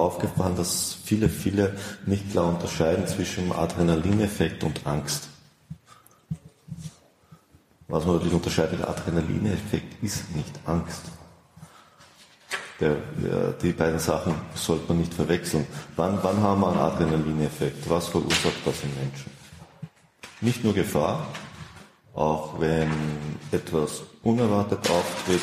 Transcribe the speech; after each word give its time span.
Aufgefallen, 0.00 0.56
dass 0.56 0.96
viele, 1.04 1.28
viele 1.28 1.76
nicht 2.06 2.30
klar 2.30 2.48
unterscheiden 2.48 3.06
zwischen 3.06 3.52
Adrenalineffekt 3.52 4.64
und 4.64 4.86
Angst. 4.86 5.28
Was 7.88 8.04
man 8.04 8.16
natürlich 8.16 8.34
unterscheidet, 8.34 8.82
Adrenalineffekt 8.82 10.02
ist 10.02 10.34
nicht 10.34 10.52
Angst. 10.64 11.02
Der, 12.78 12.96
die 13.60 13.72
beiden 13.72 13.98
Sachen 13.98 14.34
sollte 14.54 14.84
man 14.88 14.98
nicht 14.98 15.12
verwechseln. 15.12 15.66
Wann, 15.96 16.18
wann 16.22 16.40
haben 16.40 16.60
wir 16.62 16.68
einen 16.68 16.78
Adrenalineffekt? 16.78 17.90
Was 17.90 18.06
verursacht 18.06 18.64
das 18.64 18.82
im 18.84 18.94
Menschen? 18.94 19.30
Nicht 20.40 20.64
nur 20.64 20.72
Gefahr, 20.72 21.26
auch 22.14 22.58
wenn 22.58 22.90
etwas 23.52 24.02
unerwartet 24.22 24.78
auftritt, 24.88 25.42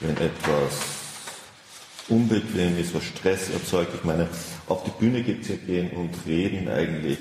wenn 0.00 0.16
etwas 0.18 0.95
unbequem 2.08 2.78
ist, 2.78 2.94
was 2.94 3.04
Stress 3.04 3.50
erzeugt. 3.50 3.92
Ich 3.94 4.04
meine, 4.04 4.28
auf 4.68 4.84
die 4.84 4.90
Bühne 4.98 5.22
gehen 5.22 5.90
und 5.90 6.10
reden 6.26 6.68
eigentlich 6.68 7.18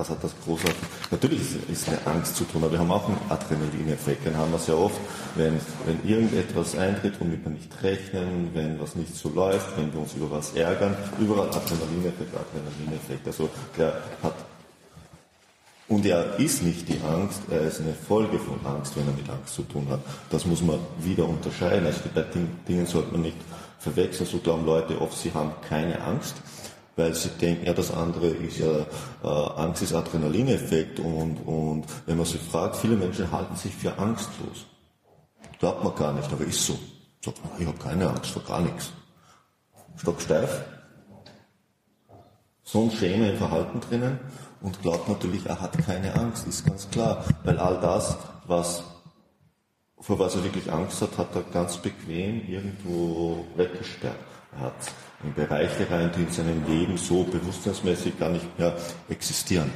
was 0.00 0.08
hat 0.08 0.24
das 0.24 0.32
großartig? 0.44 0.80
Natürlich 1.10 1.40
ist, 1.40 1.70
ist 1.70 1.88
eine 1.88 1.98
Angst 2.06 2.34
zu 2.36 2.44
tun, 2.44 2.62
aber 2.62 2.72
wir 2.72 2.78
haben 2.78 2.90
auch 2.90 3.06
einen 3.06 3.20
Adrenalineffekt. 3.28 4.24
Den 4.24 4.36
haben 4.36 4.50
wir 4.50 4.58
sehr 4.58 4.78
oft, 4.78 4.98
wenn, 5.34 5.60
wenn 5.84 6.00
irgendetwas 6.08 6.76
eintritt, 6.76 7.14
womit 7.20 7.44
wir 7.44 7.52
nicht 7.52 7.70
rechnen, 7.82 8.50
wenn 8.54 8.80
was 8.80 8.96
nicht 8.96 9.14
so 9.14 9.28
läuft, 9.28 9.76
wenn 9.76 9.92
wir 9.92 10.00
uns 10.00 10.14
über 10.14 10.30
was 10.30 10.54
ärgern. 10.54 10.96
Überall 11.20 11.48
Adrenalineffekt, 11.48 12.34
Adrenalineffekt. 12.34 13.26
Also 13.26 13.50
der 13.76 14.00
hat 14.22 14.34
und 15.88 16.06
er 16.06 16.38
ist 16.38 16.62
nicht 16.62 16.88
die 16.88 17.00
Angst, 17.00 17.40
er 17.50 17.62
ist 17.62 17.80
eine 17.80 17.92
Folge 17.92 18.38
von 18.38 18.64
Angst, 18.64 18.96
wenn 18.96 19.08
er 19.08 19.12
mit 19.12 19.28
Angst 19.28 19.54
zu 19.54 19.62
tun 19.62 19.88
hat. 19.90 19.98
Das 20.30 20.46
muss 20.46 20.62
man 20.62 20.78
wieder 21.00 21.28
unterscheiden. 21.28 21.84
Also 21.84 22.02
bei 22.14 22.24
Dingen 22.68 22.86
sollte 22.86 23.10
man 23.10 23.22
nicht 23.22 23.36
verwechseln. 23.80 24.28
So 24.30 24.38
glauben 24.38 24.64
Leute 24.64 25.00
oft, 25.00 25.18
sie 25.18 25.34
haben 25.34 25.52
keine 25.68 26.00
Angst 26.00 26.36
weil 27.00 27.14
sie 27.14 27.30
denken, 27.30 27.64
ja, 27.66 27.72
das 27.72 27.90
andere 27.92 28.28
ist 28.28 28.58
ja, 28.58 28.86
äh, 29.24 29.26
Angst 29.26 29.82
ist 29.82 29.94
Adrenalineffekt 29.94 31.00
und, 31.00 31.36
und 31.46 31.84
wenn 32.06 32.16
man 32.16 32.26
sie 32.26 32.38
fragt, 32.38 32.76
viele 32.76 32.96
Menschen 32.96 33.30
halten 33.32 33.56
sich 33.56 33.74
für 33.74 33.96
angstlos. 33.98 34.66
Glaubt 35.58 35.82
man 35.82 35.94
gar 35.94 36.12
nicht, 36.12 36.30
aber 36.30 36.44
ist 36.44 36.64
so. 36.64 36.78
Sagt 37.24 37.38
ich 37.58 37.66
habe 37.66 37.78
keine 37.78 38.08
Angst 38.08 38.30
vor 38.30 38.42
gar 38.42 38.60
nichts. 38.60 38.92
Stocksteif. 39.96 40.64
So 42.62 42.82
ein 42.82 42.90
Schema 42.90 43.26
im 43.26 43.36
Verhalten 43.36 43.80
drinnen 43.80 44.18
und 44.60 44.80
glaubt 44.82 45.08
natürlich, 45.08 45.44
er 45.46 45.60
hat 45.60 45.76
keine 45.78 46.14
Angst, 46.14 46.46
ist 46.46 46.64
ganz 46.66 46.88
klar. 46.90 47.24
Weil 47.44 47.58
all 47.58 47.80
das, 47.80 48.16
was, 48.46 48.84
vor 50.00 50.18
was 50.18 50.34
er 50.34 50.44
wirklich 50.44 50.72
Angst 50.72 51.02
hat, 51.02 51.18
hat 51.18 51.34
er 51.34 51.42
ganz 51.42 51.76
bequem 51.76 52.42
irgendwo 52.48 53.44
weggesperrt. 53.56 54.16
Er 54.52 54.60
hat 54.66 54.92
in 55.22 55.34
Bereiche 55.34 55.88
rein, 55.90 56.10
die 56.16 56.22
in 56.22 56.30
seinem 56.30 56.66
Leben 56.66 56.96
so 56.96 57.24
bewusstseinsmäßig 57.24 58.18
gar 58.18 58.30
nicht 58.30 58.58
mehr 58.58 58.74
existieren. 59.08 59.70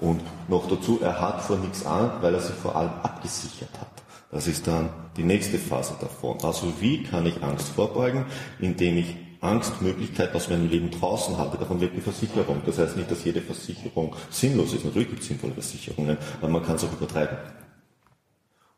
Und 0.00 0.22
noch 0.48 0.68
dazu, 0.68 1.00
er 1.00 1.20
hat 1.20 1.42
vor 1.42 1.56
nichts 1.58 1.84
Angst, 1.86 2.16
weil 2.20 2.34
er 2.34 2.40
sich 2.40 2.54
vor 2.54 2.76
allem 2.76 2.92
abgesichert 3.02 3.72
hat. 3.80 3.90
Das 4.30 4.46
ist 4.46 4.66
dann 4.66 4.90
die 5.16 5.22
nächste 5.22 5.58
Phase 5.58 5.94
davon. 6.00 6.38
Also 6.42 6.72
wie 6.80 7.02
kann 7.02 7.26
ich 7.26 7.42
Angst 7.42 7.68
vorbeugen? 7.68 8.26
Indem 8.60 8.98
ich 8.98 9.16
Angstmöglichkeit 9.40 10.34
aus 10.34 10.48
meinem 10.48 10.68
Leben 10.68 10.90
draußen 10.90 11.38
habe. 11.38 11.56
Davon 11.56 11.80
lebt 11.80 11.96
die 11.96 12.00
Versicherung. 12.00 12.60
Das 12.66 12.78
heißt 12.78 12.96
nicht, 12.96 13.10
dass 13.10 13.24
jede 13.24 13.40
Versicherung 13.40 14.14
sinnlos 14.30 14.72
ist. 14.72 14.84
Natürlich 14.84 15.08
gibt 15.08 15.22
es 15.22 15.28
sinnvolle 15.28 15.54
Versicherungen, 15.54 16.18
aber 16.40 16.50
man 16.50 16.64
kann 16.64 16.76
es 16.76 16.84
auch 16.84 16.92
übertreiben. 16.92 17.38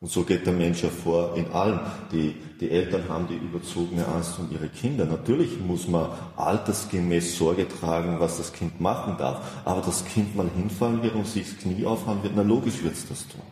Und 0.00 0.10
so 0.10 0.24
geht 0.24 0.46
der 0.46 0.54
Mensch 0.54 0.82
ja 0.82 0.88
vor 0.88 1.36
in 1.36 1.52
allem. 1.52 1.78
Die, 2.10 2.34
die 2.58 2.70
Eltern 2.70 3.06
haben 3.10 3.28
die 3.28 3.36
überzogene 3.36 4.06
Angst 4.06 4.38
um 4.38 4.50
ihre 4.50 4.68
Kinder. 4.68 5.04
Natürlich 5.04 5.60
muss 5.60 5.88
man 5.88 6.08
altersgemäß 6.36 7.36
Sorge 7.36 7.68
tragen, 7.68 8.18
was 8.18 8.38
das 8.38 8.54
Kind 8.54 8.80
machen 8.80 9.18
darf. 9.18 9.62
Aber 9.66 9.82
das 9.82 10.06
Kind 10.06 10.34
mal 10.34 10.48
hinfallen 10.56 11.02
wird 11.02 11.14
und 11.14 11.26
sich 11.26 11.50
das 11.50 11.58
Knie 11.58 11.84
aufhauen 11.84 12.22
wird, 12.22 12.32
na 12.34 12.40
logisch 12.40 12.82
wird 12.82 12.94
es 12.94 13.06
das 13.08 13.28
tun. 13.28 13.42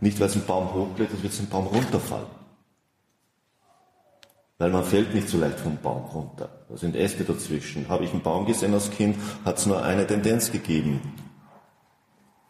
Nicht, 0.00 0.20
weil 0.20 0.26
es 0.26 0.34
einen 0.34 0.44
Baum 0.44 0.74
hochklettert, 0.74 1.22
wird 1.22 1.32
es 1.32 1.38
einen 1.38 1.48
Baum 1.48 1.68
runterfallen. 1.68 2.26
Weil 4.58 4.70
man 4.70 4.84
fällt 4.84 5.14
nicht 5.14 5.30
so 5.30 5.38
leicht 5.38 5.58
vom 5.58 5.78
Baum 5.78 6.04
runter. 6.04 6.50
Da 6.68 6.76
sind 6.76 6.94
Äste 6.94 7.24
dazwischen. 7.24 7.88
Habe 7.88 8.04
ich 8.04 8.12
einen 8.12 8.20
Baum 8.20 8.44
gesehen 8.44 8.74
als 8.74 8.90
Kind, 8.90 9.16
hat 9.46 9.56
es 9.56 9.64
nur 9.64 9.82
eine 9.82 10.06
Tendenz 10.06 10.52
gegeben. 10.52 11.00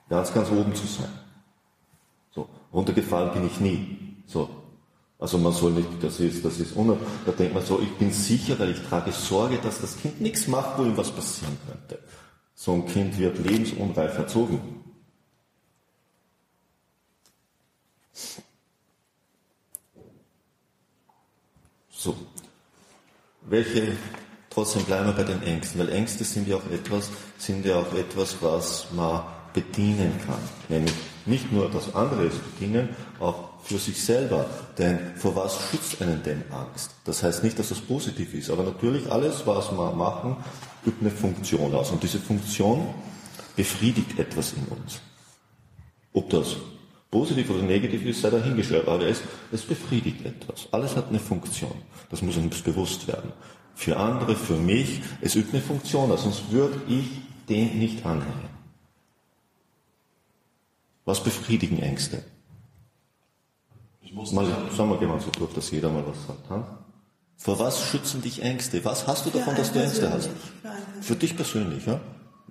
Ganz, 0.08 0.34
ganz 0.34 0.50
oben 0.50 0.74
zu 0.74 0.86
sein. 0.88 1.23
Runtergefallen 2.74 3.32
bin 3.32 3.46
ich 3.46 3.60
nie. 3.60 3.98
So. 4.26 4.50
Also 5.18 5.38
man 5.38 5.52
soll 5.52 5.72
nicht, 5.72 5.88
das 6.02 6.18
ist, 6.20 6.44
das 6.44 6.58
ist 6.58 6.76
uner, 6.76 6.96
da 7.24 7.32
denkt 7.32 7.54
man 7.54 7.64
so, 7.64 7.80
ich 7.80 7.92
bin 7.92 8.10
sicher, 8.10 8.58
weil 8.58 8.72
ich 8.72 8.80
trage 8.82 9.12
Sorge, 9.12 9.58
dass 9.58 9.80
das 9.80 9.96
Kind 9.96 10.20
nichts 10.20 10.48
macht, 10.48 10.76
wo 10.76 10.82
ihm 10.82 10.96
was 10.96 11.10
passieren 11.10 11.56
könnte. 11.66 12.02
So 12.54 12.74
ein 12.74 12.86
Kind 12.86 13.16
wird 13.18 13.38
lebensunreif 13.38 14.18
erzogen. 14.18 14.60
So. 21.90 22.14
Welche, 23.42 23.96
trotzdem 24.50 24.84
bleiben 24.84 25.06
wir 25.06 25.12
bei 25.12 25.24
den 25.24 25.42
Ängsten, 25.42 25.80
weil 25.80 25.90
Ängste 25.90 26.24
sind 26.24 26.48
ja 26.48 26.56
auch 26.56 26.70
etwas, 26.70 27.08
sind 27.38 27.64
ja 27.64 27.76
auch 27.76 27.94
etwas, 27.94 28.36
was 28.42 28.90
man 28.92 29.22
bedienen 29.54 30.12
kann. 30.26 30.40
Nämlich 30.68 30.92
nicht 31.26 31.52
nur 31.52 31.70
das 31.70 31.94
andere 31.94 32.24
ist 32.24 32.40
bedienen, 32.54 32.90
auch 33.20 33.50
für 33.62 33.78
sich 33.78 34.02
selber. 34.02 34.46
Denn 34.78 34.98
vor 35.16 35.34
was 35.36 35.58
schützt 35.70 36.00
einen 36.02 36.22
denn 36.22 36.44
Angst? 36.50 36.90
Das 37.04 37.22
heißt 37.22 37.42
nicht, 37.42 37.58
dass 37.58 37.70
das 37.70 37.80
positiv 37.80 38.34
ist, 38.34 38.50
aber 38.50 38.62
natürlich 38.62 39.10
alles, 39.10 39.46
was 39.46 39.72
wir 39.72 39.92
machen, 39.92 40.36
übt 40.84 41.00
eine 41.00 41.10
Funktion 41.10 41.74
aus. 41.74 41.90
Und 41.90 42.02
diese 42.02 42.18
Funktion 42.18 42.86
befriedigt 43.56 44.18
etwas 44.18 44.52
in 44.52 44.64
uns. 44.76 45.00
Ob 46.12 46.30
das 46.30 46.56
positiv 47.10 47.50
oder 47.50 47.62
negativ 47.62 48.04
ist, 48.04 48.22
sei 48.22 48.30
dahingestellt, 48.30 48.88
aber 48.88 49.06
es, 49.06 49.22
es 49.52 49.62
befriedigt 49.62 50.24
etwas. 50.26 50.68
Alles 50.72 50.96
hat 50.96 51.08
eine 51.08 51.20
Funktion. 51.20 51.74
Das 52.10 52.22
muss 52.22 52.36
uns 52.36 52.60
bewusst 52.60 53.06
werden. 53.08 53.32
Für 53.76 53.96
andere, 53.96 54.36
für 54.36 54.56
mich, 54.56 55.00
es 55.20 55.34
übt 55.34 55.50
eine 55.52 55.62
Funktion 55.62 56.10
aus, 56.10 56.22
sonst 56.22 56.50
würde 56.50 56.80
ich 56.88 57.06
dem 57.48 57.78
nicht 57.78 58.04
anhängen. 58.04 58.53
Was 61.04 61.22
befriedigen 61.22 61.78
Ängste? 61.80 62.22
Ich 64.00 64.12
muss 64.14 64.32
mal, 64.32 64.46
sagen 64.46 64.90
wir, 64.90 64.98
gehen 64.98 65.08
wir 65.08 65.20
so 65.20 65.30
durch, 65.30 65.52
dass 65.52 65.70
jeder 65.70 65.90
mal 65.90 66.04
was 66.06 66.26
sagt. 66.26 66.48
Hm? 66.48 66.64
Vor 67.36 67.58
was 67.58 67.82
schützen 67.82 68.22
dich 68.22 68.42
Ängste? 68.42 68.84
Was 68.84 69.06
hast 69.06 69.26
du 69.26 69.30
davon, 69.30 69.54
dass 69.54 69.72
du 69.72 69.82
Ängste 69.82 70.10
hast? 70.10 70.30
Für 71.00 71.16
dich 71.16 71.36
persönlich, 71.36 71.86
ja? 71.86 72.00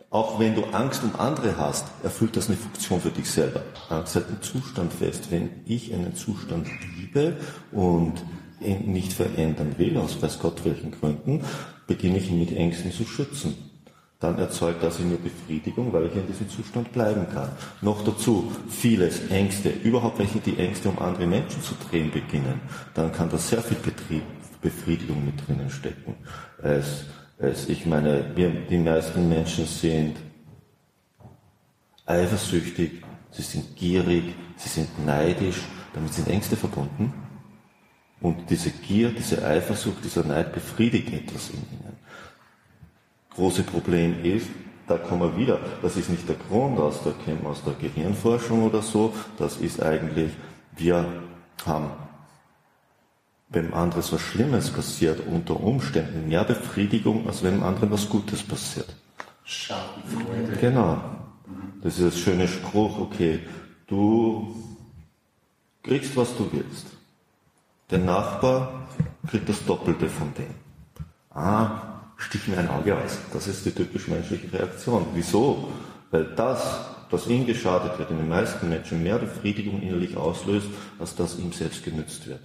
Auch 0.10 0.40
wenn 0.40 0.54
du 0.54 0.66
Angst 0.66 1.04
um 1.04 1.16
andere 1.20 1.58
hast, 1.58 1.86
erfüllt 2.04 2.36
das 2.36 2.48
eine 2.48 2.58
Funktion 2.58 3.02
für 3.02 3.10
dich 3.10 3.32
selber. 3.32 3.64
Angst 3.90 4.14
hält 4.14 4.28
einen 4.28 4.44
Zustand 4.44 4.94
fest. 4.94 5.32
Wenn 5.32 5.50
ich 5.66 5.92
einen 5.92 6.16
Zustand 6.16 6.68
liebe 6.96 7.38
und 7.72 8.24
ihn 8.62 8.94
nicht 8.94 9.14
verändern 9.14 9.80
will, 9.80 9.98
aus 9.98 10.22
weiß 10.22 10.38
Gott 10.38 10.64
welchen 10.66 10.92
Gründen, 10.92 11.44
beginne 11.88 12.20
ich 12.20 12.30
ihn 12.30 12.40
mit 12.40 12.52
Ängsten 12.52 12.92
zu 12.92 13.06
schützen 13.06 13.73
dann 14.24 14.40
erzeugt 14.40 14.82
das 14.82 15.00
in 15.00 15.10
mir 15.10 15.18
Befriedigung, 15.18 15.92
weil 15.92 16.06
ich 16.06 16.16
in 16.16 16.26
diesem 16.26 16.48
Zustand 16.50 16.94
bleiben 16.94 17.28
kann. 17.34 17.50
Noch 17.82 18.06
dazu 18.06 18.50
vieles, 18.70 19.30
Ängste, 19.30 19.70
überhaupt 19.70 20.18
welche 20.18 20.40
die 20.40 20.58
Ängste 20.58 20.88
um 20.88 20.98
andere 21.00 21.28
Menschen 21.28 21.62
zu 21.62 21.74
drehen 21.90 22.10
beginnen, 22.10 22.62
dann 22.94 23.12
kann 23.12 23.30
da 23.30 23.38
sehr 23.38 23.62
viel 23.62 23.78
Betrieb, 23.78 24.24
Befriedigung 24.62 25.26
mit 25.26 25.46
drinnen 25.46 25.70
stecken. 25.70 26.16
Es, 26.62 27.04
es, 27.38 27.68
ich 27.68 27.86
meine, 27.86 28.32
wir, 28.34 28.50
die 28.50 28.78
meisten 28.78 29.28
Menschen 29.28 29.66
sind 29.66 30.16
eifersüchtig, 32.06 33.02
sie 33.30 33.42
sind 33.42 33.76
gierig, 33.76 34.24
sie 34.56 34.70
sind 34.70 35.06
neidisch, 35.06 35.60
damit 35.94 36.14
sind 36.14 36.30
Ängste 36.30 36.56
verbunden. 36.56 37.14
Und 38.22 38.50
diese 38.50 38.72
Gier, 38.72 39.10
diese 39.10 39.46
Eifersucht, 39.46 40.02
dieser 40.02 40.24
Neid 40.24 40.54
befriedigt 40.54 41.12
etwas 41.12 41.50
in 41.50 41.58
ihnen 41.58 41.93
große 43.36 43.64
Problem 43.64 44.24
ist, 44.24 44.48
da 44.88 44.98
kommen 44.98 45.22
wir 45.22 45.38
wieder, 45.38 45.60
das 45.82 45.96
ist 45.96 46.10
nicht 46.10 46.28
der 46.28 46.36
Grund 46.36 46.80
aus 46.80 47.02
der, 47.04 47.14
aus 47.48 47.64
der 47.64 47.74
Gehirnforschung 47.74 48.64
oder 48.64 48.82
so, 48.82 49.14
das 49.38 49.58
ist 49.58 49.82
eigentlich, 49.82 50.32
wir 50.76 51.06
haben, 51.66 51.92
wenn 53.50 53.74
anderes 53.74 54.12
was 54.12 54.22
Schlimmes 54.22 54.70
passiert, 54.72 55.22
unter 55.26 55.60
Umständen 55.60 56.28
mehr 56.28 56.44
Befriedigung, 56.44 57.28
als 57.28 57.44
wenn 57.44 57.64
anderen 57.64 57.92
was 57.92 58.10
Gutes 58.10 58.44
passiert. 58.44 58.96
Schadenfreude. 59.44 60.58
Genau. 60.60 60.98
Das 61.82 62.00
ist 62.00 62.08
das 62.08 62.20
schöne 62.20 62.48
Spruch, 62.48 63.00
okay, 63.00 63.40
du 63.88 64.56
kriegst, 65.84 66.16
was 66.16 66.36
du 66.38 66.50
willst. 66.52 66.88
Der 67.90 68.00
Nachbar 68.00 68.88
kriegt 69.28 69.48
das 69.48 69.64
Doppelte 69.66 70.08
von 70.10 70.34
dem. 70.34 70.56
Ah, 71.30 71.93
stich 72.24 72.48
mir 72.48 72.58
ein 72.58 72.70
Auge 72.70 72.98
aus. 72.98 73.18
Das 73.32 73.48
ist 73.48 73.66
die 73.66 73.72
typisch 73.72 74.08
menschliche 74.08 74.52
Reaktion. 74.52 75.06
Wieso? 75.14 75.70
Weil 76.12 76.26
das, 76.36 76.80
was 77.10 77.28
ihm 77.28 77.46
geschadet 77.46 77.98
wird, 77.98 78.12
in 78.12 78.18
den 78.18 78.30
meisten 78.30 78.70
Menschen 78.70 79.04
mehr 79.04 79.18
Befriedigung 79.18 79.82
innerlich 79.82 80.16
auslöst, 80.18 80.68
als 81.00 81.16
das 81.16 81.38
ihm 81.38 81.52
selbst 81.52 81.84
genützt 81.84 82.28
wird. 82.28 82.42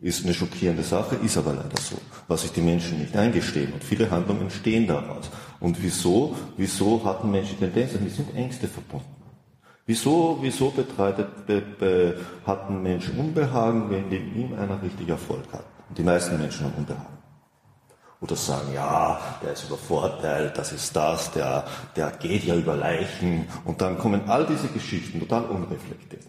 Ist 0.00 0.24
eine 0.24 0.34
schockierende 0.34 0.82
Sache, 0.82 1.16
ist 1.16 1.38
aber 1.38 1.54
leider 1.54 1.80
so, 1.80 1.96
was 2.28 2.42
sich 2.42 2.52
die 2.52 2.60
Menschen 2.60 2.98
nicht 2.98 3.16
eingestehen. 3.16 3.72
Und 3.72 3.82
viele 3.82 4.10
Handlungen 4.10 4.42
entstehen 4.42 4.86
daraus. 4.86 5.30
Und 5.60 5.82
wieso? 5.82 6.36
Wieso 6.56 7.02
hatten 7.04 7.30
Menschen 7.30 7.58
Tendenzen? 7.58 8.04
Die 8.04 8.10
sind 8.10 8.34
Ängste 8.34 8.68
verbunden. 8.68 9.06
Wieso, 9.86 10.38
wieso 10.40 10.70
betreitet, 10.70 11.46
be, 11.46 11.60
be, 11.60 12.18
hatten 12.46 12.82
Menschen 12.82 13.18
Unbehagen, 13.18 13.90
wenn 13.90 14.10
ihm 14.10 14.54
einer 14.54 14.82
richtig 14.82 15.08
Erfolg 15.08 15.44
hat? 15.52 15.64
Und 15.88 15.98
die 15.98 16.02
meisten 16.02 16.38
Menschen 16.38 16.64
haben 16.66 16.74
Unbehagen. 16.78 17.13
Oder 18.20 18.36
sagen, 18.36 18.72
ja, 18.74 19.20
der 19.42 19.52
ist 19.52 19.64
übervorteilt, 19.64 20.56
das 20.56 20.72
ist 20.72 20.94
das, 20.96 21.30
der, 21.32 21.64
der 21.96 22.10
geht 22.12 22.44
ja 22.44 22.54
über 22.54 22.74
Leichen. 22.74 23.46
Und 23.64 23.80
dann 23.80 23.98
kommen 23.98 24.28
all 24.28 24.46
diese 24.46 24.68
Geschichten 24.68 25.20
total 25.20 25.44
unreflektiert. 25.44 26.24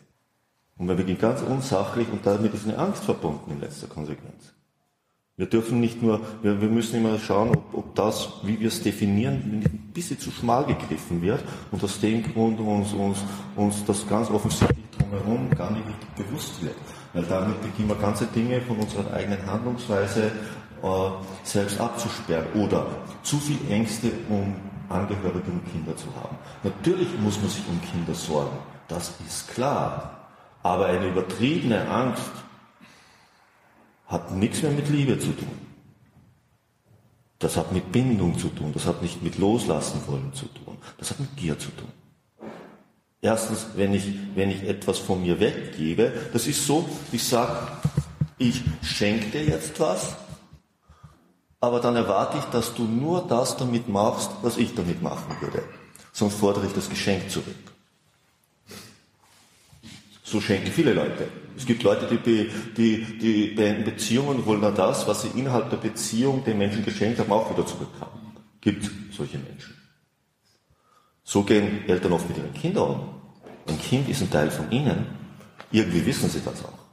Und 0.77 0.87
wir 0.87 0.95
beginnen 0.95 1.19
ganz 1.19 1.41
unsachlich 1.41 2.07
und 2.11 2.25
damit 2.25 2.53
ist 2.53 2.67
eine 2.67 2.77
Angst 2.77 3.05
verbunden 3.05 3.51
in 3.51 3.61
letzter 3.61 3.87
Konsequenz. 3.87 4.53
Wir 5.37 5.47
dürfen 5.47 5.81
nicht 5.81 6.01
nur, 6.01 6.21
wir, 6.41 6.61
wir 6.61 6.69
müssen 6.69 6.95
immer 6.97 7.19
schauen, 7.19 7.49
ob, 7.49 7.73
ob 7.73 7.95
das, 7.95 8.29
wie 8.43 8.57
wir 8.57 8.69
es 8.69 8.81
definieren, 8.81 9.63
ein 9.65 9.91
bisschen 9.93 10.17
zu 10.17 10.31
schmal 10.31 10.65
gegriffen 10.65 11.21
wird 11.21 11.43
und 11.71 11.83
aus 11.83 11.99
dem 11.99 12.23
Grund 12.23 12.59
uns, 12.61 12.93
uns, 12.93 13.17
uns 13.57 13.83
das 13.85 14.07
ganz 14.07 14.29
offensichtlich 14.29 14.85
drumherum 14.97 15.49
gar 15.49 15.71
nicht 15.71 15.83
bewusst 16.15 16.61
wird. 16.63 16.75
Weil 17.13 17.23
damit 17.23 17.61
beginnen 17.61 17.89
wir 17.89 17.95
ganze 17.95 18.27
Dinge 18.27 18.61
von 18.61 18.77
unserer 18.77 19.13
eigenen 19.13 19.45
Handlungsweise 19.45 20.31
selbst 21.43 21.79
abzusperren 21.79 22.47
oder 22.53 22.87
zu 23.23 23.37
viel 23.37 23.59
Ängste, 23.69 24.11
um 24.29 24.55
Angehörige 24.89 25.51
und 25.51 25.71
Kinder 25.71 25.95
zu 25.97 26.07
haben. 26.15 26.37
Natürlich 26.63 27.07
muss 27.19 27.39
man 27.39 27.49
sich 27.49 27.63
um 27.67 27.81
Kinder 27.81 28.13
sorgen, 28.13 28.57
das 28.87 29.13
ist 29.25 29.47
klar. 29.49 30.29
Aber 30.61 30.87
eine 30.87 31.07
übertriebene 31.07 31.87
Angst 31.87 32.31
hat 34.07 34.31
nichts 34.31 34.61
mehr 34.61 34.71
mit 34.71 34.89
Liebe 34.89 35.19
zu 35.19 35.31
tun. 35.31 35.65
Das 37.39 37.57
hat 37.57 37.71
mit 37.71 37.91
Bindung 37.91 38.37
zu 38.37 38.49
tun, 38.49 38.71
das 38.73 38.85
hat 38.85 39.01
nicht 39.01 39.21
mit 39.21 39.37
Loslassen 39.37 40.01
wollen 40.07 40.33
zu 40.33 40.45
tun, 40.45 40.77
das 40.97 41.11
hat 41.11 41.19
mit 41.19 41.35
Gier 41.35 41.59
zu 41.59 41.69
tun. 41.71 41.89
Erstens, 43.21 43.67
wenn 43.75 43.93
ich, 43.93 44.05
wenn 44.35 44.51
ich 44.51 44.63
etwas 44.63 44.99
von 44.99 45.21
mir 45.21 45.39
weggebe, 45.39 46.13
das 46.31 46.47
ist 46.47 46.65
so, 46.65 46.87
ich 47.11 47.23
sage, 47.23 47.55
ich 48.37 48.61
schenke 48.81 49.25
dir 49.27 49.45
jetzt 49.45 49.79
was, 49.79 50.15
aber 51.65 51.79
dann 51.79 51.95
erwarte 51.95 52.37
ich, 52.37 52.43
dass 52.45 52.75
du 52.75 52.83
nur 52.83 53.25
das 53.27 53.57
damit 53.57 53.89
machst, 53.89 54.29
was 54.43 54.57
ich 54.57 54.75
damit 54.75 55.01
machen 55.01 55.35
würde. 55.41 55.63
Sonst 56.13 56.35
fordere 56.35 56.67
ich 56.67 56.73
das 56.73 56.87
Geschenk 56.87 57.31
zurück. 57.31 57.55
So 60.23 60.39
schenken 60.39 60.71
viele 60.71 60.93
Leute. 60.93 61.27
Es 61.57 61.65
gibt 61.65 61.81
Leute, 61.81 62.07
die, 62.07 62.51
die, 62.77 63.17
die 63.17 63.47
beenden 63.55 63.83
Beziehungen 63.83 64.37
und 64.37 64.45
wollen 64.45 64.61
dann 64.61 64.75
das, 64.75 65.07
was 65.07 65.23
sie 65.23 65.29
innerhalb 65.39 65.71
der 65.71 65.77
Beziehung 65.77 66.43
den 66.43 66.59
Menschen 66.59 66.85
geschenkt 66.85 67.19
haben, 67.19 67.31
auch 67.31 67.49
wieder 67.51 67.65
zurückhaben. 67.65 68.19
Gibt 68.61 68.89
solche 69.11 69.39
Menschen. 69.39 69.73
So 71.23 71.41
gehen 71.41 71.87
Eltern 71.87 72.13
oft 72.13 72.27
mit 72.29 72.37
ihren 72.37 72.53
Kindern 72.53 72.89
um. 72.91 73.09
Ein 73.67 73.79
Kind 73.79 74.07
ist 74.07 74.21
ein 74.21 74.29
Teil 74.29 74.51
von 74.51 74.71
ihnen. 74.71 75.07
Irgendwie 75.71 76.05
wissen 76.05 76.29
sie 76.29 76.41
das 76.41 76.63
auch. 76.63 76.85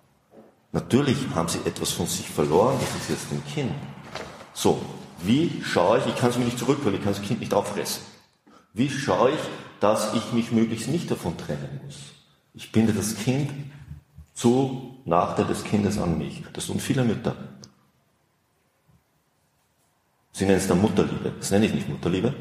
Natürlich 0.73 1.19
haben 1.35 1.49
sie 1.49 1.59
etwas 1.67 1.91
von 1.91 2.07
sich 2.07 2.27
verloren, 2.27 2.77
das 2.81 3.03
ist 3.03 3.11
jetzt 3.11 3.33
ein 3.33 3.45
Kind. 3.45 3.73
So, 4.55 4.83
wie 5.23 5.63
schaue 5.65 5.99
ich, 5.99 6.07
ich 6.07 6.17
kann 6.17 6.31
es 6.31 6.39
mir 6.39 6.45
nicht 6.45 6.59
zurückholen, 6.59 6.95
ich 6.95 7.05
kann 7.05 7.13
das 7.13 7.23
Kind 7.23 7.41
nicht 7.41 7.55
auffressen. 7.55 8.03
Wie 8.75 8.91
schaue 8.91 9.31
ich, 9.31 9.41
dass 9.81 10.15
ich 10.15 10.33
mich 10.33 10.53
möglichst 10.53 10.89
nicht 10.89 11.11
davon 11.11 11.37
trennen 11.37 11.81
muss? 11.85 11.97
Ich 12.55 12.73
binde 12.73 12.93
das 12.93 13.17
Kind 13.17 13.51
zu 14.35 14.99
Nachteil 15.05 15.47
des 15.47 15.65
Kindes 15.65 15.99
an 15.99 16.19
mich. 16.19 16.43
Das 16.53 16.67
tun 16.67 16.81
viele 16.81 17.05
Mütter. 17.05 17.37
Sie 20.33 20.45
nennen 20.45 20.59
es 20.59 20.69
dann 20.69 20.81
Mutterliebe. 20.81 21.33
Das 21.39 21.51
nenne 21.51 21.67
ich 21.67 21.75
nicht 21.75 21.89
Mutterliebe. 21.89 22.35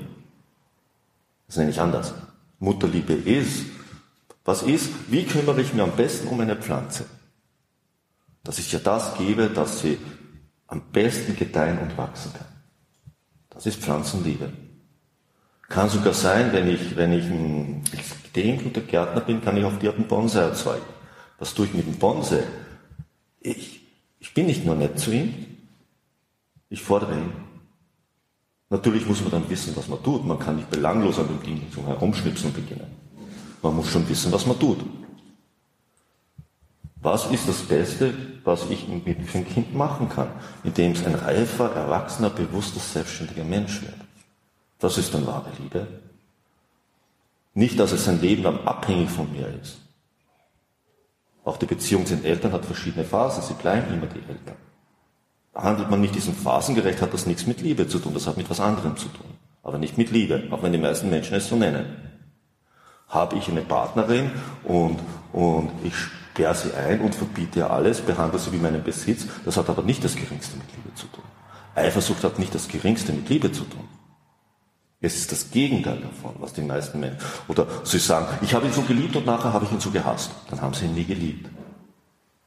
Das 1.47 1.57
nenne 1.57 1.71
ich 1.71 1.81
anders. 1.81 2.13
Mutterliebe 2.59 3.13
ist, 3.13 3.65
was 4.45 4.63
ist, 4.63 4.89
wie 5.07 5.25
kümmere 5.25 5.61
ich 5.61 5.73
mich 5.73 5.83
am 5.83 5.95
besten 5.95 6.27
um 6.27 6.39
eine 6.39 6.55
Pflanze? 6.55 7.05
Dass 8.43 8.59
ich 8.59 8.71
ihr 8.73 8.79
das 8.79 9.17
gebe, 9.17 9.49
dass 9.49 9.81
sie 9.81 9.97
am 10.71 10.81
besten 10.93 11.35
gedeihen 11.35 11.77
und 11.79 11.97
wachsen 11.97 12.31
kann. 12.33 12.47
Das 13.49 13.65
ist 13.65 13.81
Pflanzenliebe. 13.81 14.51
Kann 15.67 15.89
sogar 15.89 16.13
sein, 16.13 16.53
wenn 16.53 16.69
ich, 16.69 16.95
wenn 16.95 17.11
ich 17.11 17.25
ein 17.25 17.83
extrem 17.91 18.63
guter 18.63 18.81
Gärtner 18.81 19.21
bin, 19.21 19.41
kann 19.41 19.57
ich 19.57 19.65
auf 19.65 19.77
die 19.79 19.87
Art 19.87 19.97
einen 19.97 20.07
Bonsai 20.07 20.41
erzeugen. 20.41 20.85
Was 21.39 21.53
tue 21.53 21.65
ich 21.65 21.73
mit 21.73 21.87
dem 21.87 21.97
Bonsai? 21.99 22.43
Ich, 23.41 23.81
ich 24.19 24.33
bin 24.33 24.45
nicht 24.45 24.65
nur 24.65 24.75
nett 24.75 24.97
zu 24.97 25.11
ihm, 25.11 25.33
ich 26.69 26.81
fordere 26.81 27.15
ihn. 27.15 27.31
Natürlich 28.69 29.05
muss 29.05 29.21
man 29.21 29.31
dann 29.31 29.49
wissen, 29.49 29.75
was 29.75 29.89
man 29.89 30.01
tut. 30.01 30.25
Man 30.25 30.39
kann 30.39 30.55
nicht 30.55 30.69
belanglos 30.69 31.19
an 31.19 31.27
dem 31.27 31.43
Ding 31.43 31.61
Herumschnipsen 31.85 32.53
beginnen. 32.53 32.87
Man 33.61 33.75
muss 33.75 33.89
schon 33.89 34.07
wissen, 34.07 34.31
was 34.31 34.45
man 34.45 34.57
tut. 34.57 34.79
Was 37.01 37.25
ist 37.31 37.47
das 37.47 37.63
Beste, 37.63 38.13
was 38.43 38.69
ich 38.69 38.87
mit 38.87 39.05
ein 39.33 39.47
Kind 39.47 39.73
machen 39.73 40.07
kann, 40.07 40.27
indem 40.63 40.91
es 40.91 41.03
ein 41.05 41.15
reifer, 41.15 41.71
erwachsener, 41.73 42.29
bewusster, 42.29 42.79
selbstständiger 42.79 43.43
Mensch 43.43 43.81
wird? 43.81 43.95
Das 44.77 44.97
ist 44.99 45.13
dann 45.13 45.25
wahre 45.25 45.51
Liebe. 45.59 45.87
Nicht, 47.55 47.79
dass 47.79 47.91
es 47.91 48.05
sein 48.05 48.21
Leben 48.21 48.43
lang 48.43 48.59
abhängig 48.65 49.09
von 49.09 49.31
mir 49.31 49.47
ist. 49.61 49.79
Auch 51.43 51.57
die 51.57 51.65
Beziehung 51.65 52.05
zu 52.05 52.15
den 52.15 52.23
Eltern 52.23 52.51
hat 52.51 52.65
verschiedene 52.65 53.03
Phasen. 53.03 53.43
Sie 53.43 53.55
bleiben 53.55 53.91
immer 53.91 54.05
die 54.05 54.19
Eltern. 54.19 54.57
Handelt 55.55 55.89
man 55.89 56.01
nicht 56.01 56.15
diesen 56.15 56.35
phasengerecht, 56.35 57.01
hat 57.01 57.13
das 57.13 57.25
nichts 57.25 57.47
mit 57.47 57.61
Liebe 57.61 57.87
zu 57.87 57.99
tun. 57.99 58.13
Das 58.13 58.27
hat 58.27 58.37
mit 58.37 58.49
was 58.49 58.59
anderem 58.59 58.95
zu 58.95 59.07
tun. 59.09 59.25
Aber 59.63 59.79
nicht 59.79 59.97
mit 59.97 60.11
Liebe, 60.11 60.43
auch 60.51 60.61
wenn 60.61 60.71
die 60.71 60.77
meisten 60.77 61.09
Menschen 61.09 61.35
es 61.35 61.47
so 61.47 61.55
nennen. 61.55 61.97
Habe 63.09 63.37
ich 63.37 63.49
eine 63.49 63.61
Partnerin 63.61 64.31
und, 64.63 64.99
und 65.33 65.71
ich 65.83 65.93
sperre 66.31 66.55
sie 66.55 66.73
ein 66.73 67.01
und 67.01 67.13
verbiete 67.13 67.59
ihr 67.59 67.71
alles, 67.71 68.01
behandle 68.01 68.39
sie 68.39 68.51
wie 68.51 68.57
meinen 68.57 68.83
Besitz, 68.83 69.27
das 69.45 69.57
hat 69.57 69.69
aber 69.69 69.83
nicht 69.83 70.03
das 70.03 70.15
Geringste 70.15 70.55
mit 70.57 70.67
Liebe 70.75 70.95
zu 70.95 71.07
tun. 71.07 71.23
Eifersucht 71.75 72.23
hat 72.23 72.39
nicht 72.39 72.55
das 72.55 72.67
Geringste 72.67 73.11
mit 73.11 73.29
Liebe 73.29 73.51
zu 73.51 73.63
tun. 73.63 73.87
Es 75.01 75.15
ist 75.15 75.31
das 75.31 75.49
Gegenteil 75.49 75.97
davon, 75.97 76.35
was 76.39 76.53
die 76.53 76.61
meisten 76.61 76.99
Menschen. 76.99 77.19
Oder 77.47 77.67
sie 77.83 77.97
sagen, 77.97 78.27
ich 78.41 78.53
habe 78.53 78.67
ihn 78.67 78.73
so 78.73 78.81
geliebt 78.81 79.15
und 79.15 79.25
nachher 79.25 79.51
habe 79.51 79.65
ich 79.65 79.71
ihn 79.71 79.79
so 79.79 79.89
gehasst. 79.89 80.31
Dann 80.49 80.61
haben 80.61 80.73
sie 80.75 80.85
ihn 80.85 80.93
nie 80.93 81.05
geliebt. 81.05 81.49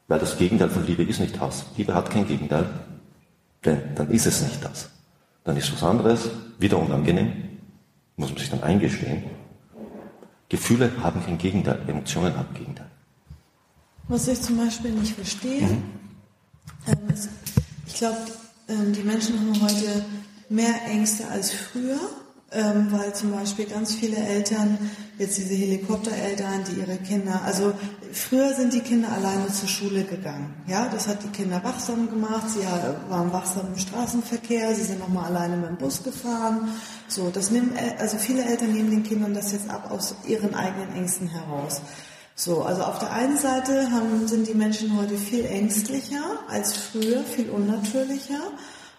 Weil 0.07 0.19
das 0.19 0.37
Gegenteil 0.37 0.69
von 0.69 0.85
Liebe 0.85 1.03
ist 1.03 1.19
nicht 1.19 1.39
Hass. 1.39 1.65
Liebe 1.75 1.93
hat 1.93 2.09
kein 2.09 2.25
Gegenteil. 2.25 2.69
Denn 3.65 3.81
dann 3.95 4.09
ist 4.09 4.25
es 4.25 4.41
nicht 4.41 4.63
das. 4.63 4.89
Dann 5.43 5.57
ist 5.57 5.71
was 5.73 5.83
anderes, 5.83 6.29
wieder 6.57 6.77
unangenehm, 6.77 7.59
muss 8.15 8.29
man 8.29 8.37
sich 8.37 8.49
dann 8.49 8.63
eingestehen. 8.63 9.23
Gefühle 10.47 10.91
haben 11.03 11.23
kein 11.25 11.37
Gegenteil, 11.37 11.79
Emotionen 11.87 12.37
haben 12.37 12.53
Gegenteil. 12.53 12.89
Was 14.07 14.27
ich 14.27 14.41
zum 14.41 14.57
Beispiel 14.57 14.91
nicht 14.91 15.15
verstehe, 15.15 15.61
mhm. 15.61 15.83
ähm, 16.87 17.13
ist, 17.13 17.29
ich 17.87 17.95
glaube, 17.95 18.17
ähm, 18.67 18.93
die 18.93 19.03
Menschen 19.03 19.39
haben 19.39 19.61
heute 19.61 20.05
mehr 20.49 20.85
Ängste 20.87 21.27
als 21.27 21.51
früher 21.51 21.99
ähm, 22.55 22.87
weil 22.91 23.13
zum 23.13 23.31
Beispiel 23.31 23.65
ganz 23.65 23.93
viele 23.93 24.17
Eltern, 24.17 24.77
jetzt 25.17 25.37
diese 25.37 25.53
Helikoptereltern, 25.53 26.63
die 26.69 26.79
ihre 26.79 26.97
Kinder, 26.97 27.41
also 27.43 27.73
früher 28.11 28.53
sind 28.53 28.73
die 28.73 28.79
Kinder 28.79 29.11
alleine 29.11 29.47
zur 29.47 29.67
Schule 29.67 30.03
gegangen. 30.03 30.53
Ja, 30.67 30.87
das 30.87 31.07
hat 31.07 31.23
die 31.23 31.29
Kinder 31.29 31.63
wachsam 31.63 32.09
gemacht. 32.09 32.49
Sie 32.49 32.63
waren 33.09 33.31
wachsam 33.33 33.67
im 33.73 33.77
Straßenverkehr. 33.77 34.73
Sie 34.75 34.83
sind 34.83 34.99
nochmal 34.99 35.25
alleine 35.25 35.57
mit 35.57 35.69
dem 35.69 35.77
Bus 35.77 36.03
gefahren. 36.03 36.69
So, 37.07 37.29
das 37.29 37.51
nimmt, 37.51 37.73
also 37.99 38.17
viele 38.17 38.45
Eltern 38.45 38.71
nehmen 38.71 38.91
den 38.91 39.03
Kindern 39.03 39.33
das 39.33 39.51
jetzt 39.51 39.69
ab 39.69 39.91
aus 39.91 40.15
ihren 40.27 40.53
eigenen 40.55 40.93
Ängsten 40.95 41.27
heraus. 41.27 41.81
So, 42.37 42.63
also 42.63 42.83
auf 42.83 42.99
der 42.99 43.13
einen 43.13 43.37
Seite 43.37 43.91
haben, 43.91 44.27
sind 44.27 44.45
die 44.47 44.53
Menschen 44.53 44.97
heute 44.99 45.17
viel 45.17 45.45
ängstlicher 45.45 46.21
als 46.49 46.75
früher, 46.75 47.23
viel 47.23 47.49
unnatürlicher. 47.49 48.41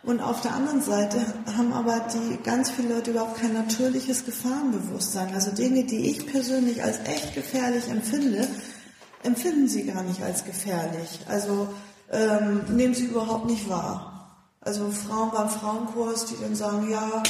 Und 0.02 0.22
auf 0.22 0.40
der 0.40 0.54
anderen 0.54 0.80
Seite 0.80 1.18
haben 1.54 1.74
aber 1.74 2.06
die 2.14 2.42
ganz 2.42 2.70
viele 2.70 2.94
Leute 2.94 3.10
überhaupt 3.10 3.38
kein 3.38 3.52
natürliches 3.52 4.24
Gefahrenbewusstsein. 4.24 5.34
Also 5.34 5.50
Dinge, 5.50 5.84
die 5.84 6.10
ich 6.10 6.26
persönlich 6.26 6.82
als 6.82 7.00
echt 7.00 7.34
gefährlich 7.34 7.88
empfinde, 7.90 8.48
empfinden 9.22 9.68
sie 9.68 9.84
gar 9.84 10.02
nicht 10.02 10.22
als 10.22 10.44
gefährlich. 10.44 11.20
Also 11.28 11.68
ähm, 12.10 12.62
nehmen 12.74 12.94
sie 12.94 13.06
überhaupt 13.06 13.46
nicht 13.46 13.68
wahr. 13.68 14.38
Also 14.62 14.90
Frauen 14.90 15.30
beim 15.32 15.50
Frauenkurs, 15.50 16.26
die 16.26 16.36
dann 16.40 16.54
sagen, 16.54 16.90
ja, 16.90 17.22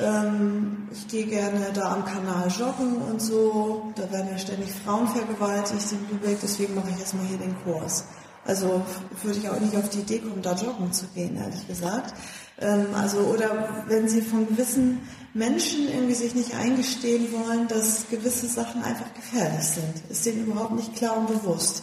Ähm, 0.00 0.88
ich 0.92 1.08
gehe 1.08 1.26
gerne 1.26 1.66
da 1.74 1.92
am 1.92 2.04
Kanal 2.04 2.48
joggen 2.48 2.96
und 3.02 3.20
so. 3.20 3.92
Da 3.96 4.10
werden 4.12 4.28
ja 4.30 4.38
ständig 4.38 4.70
Frauen 4.72 5.08
vergewaltigt 5.08 5.92
in 5.92 6.08
Lübeck, 6.10 6.38
deswegen 6.42 6.74
mache 6.74 6.90
ich 6.90 7.00
erstmal 7.00 7.26
hier 7.26 7.38
den 7.38 7.56
Kurs. 7.64 8.04
Also 8.44 8.82
würde 9.22 9.38
ich 9.38 9.48
auch 9.48 9.60
nicht 9.60 9.76
auf 9.76 9.88
die 9.90 10.00
Idee 10.00 10.20
kommen, 10.20 10.40
da 10.40 10.54
joggen 10.54 10.92
zu 10.92 11.06
gehen, 11.08 11.36
ehrlich 11.36 11.66
gesagt. 11.66 12.14
Ähm, 12.58 12.86
also, 12.94 13.18
oder 13.18 13.84
wenn 13.88 14.08
Sie 14.08 14.22
von 14.22 14.48
gewissen 14.48 15.00
Menschen 15.34 15.88
irgendwie 15.88 16.14
sich 16.14 16.34
nicht 16.34 16.54
eingestehen 16.54 17.32
wollen, 17.32 17.68
dass 17.68 18.08
gewisse 18.08 18.46
Sachen 18.46 18.82
einfach 18.82 19.12
gefährlich 19.14 19.64
sind. 19.64 20.10
Ist 20.10 20.24
denen 20.24 20.46
überhaupt 20.46 20.74
nicht 20.74 20.94
klar 20.94 21.16
und 21.16 21.26
bewusst. 21.28 21.82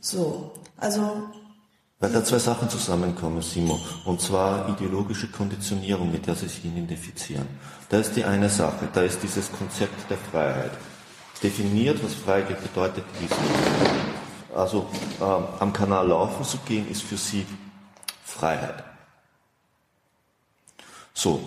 So, 0.00 0.52
also. 0.76 1.22
Weil 2.00 2.12
da 2.12 2.22
zwei 2.24 2.38
Sachen 2.38 2.70
zusammenkommen, 2.70 3.42
Simon. 3.42 3.80
Und 4.04 4.20
zwar 4.20 4.68
ideologische 4.68 5.28
Konditionierung, 5.28 6.12
mit 6.12 6.26
der 6.26 6.36
sie 6.36 6.46
sich 6.46 6.64
identifizieren. 6.64 7.48
Da 7.88 7.98
ist 7.98 8.14
die 8.14 8.24
eine 8.24 8.48
Sache, 8.48 8.88
da 8.92 9.02
ist 9.02 9.20
dieses 9.22 9.50
Konzept 9.50 10.08
der 10.08 10.18
Freiheit. 10.18 10.70
Definiert, 11.42 12.02
was 12.04 12.14
Freiheit 12.14 12.62
bedeutet, 12.62 13.04
ist 13.24 13.34
Also 14.54 14.86
ähm, 15.20 15.44
am 15.58 15.72
Kanal 15.72 16.08
laufen 16.08 16.44
zu 16.44 16.58
gehen, 16.58 16.88
ist 16.88 17.02
für 17.02 17.16
sie 17.16 17.44
Freiheit. 18.24 18.84
So. 21.14 21.40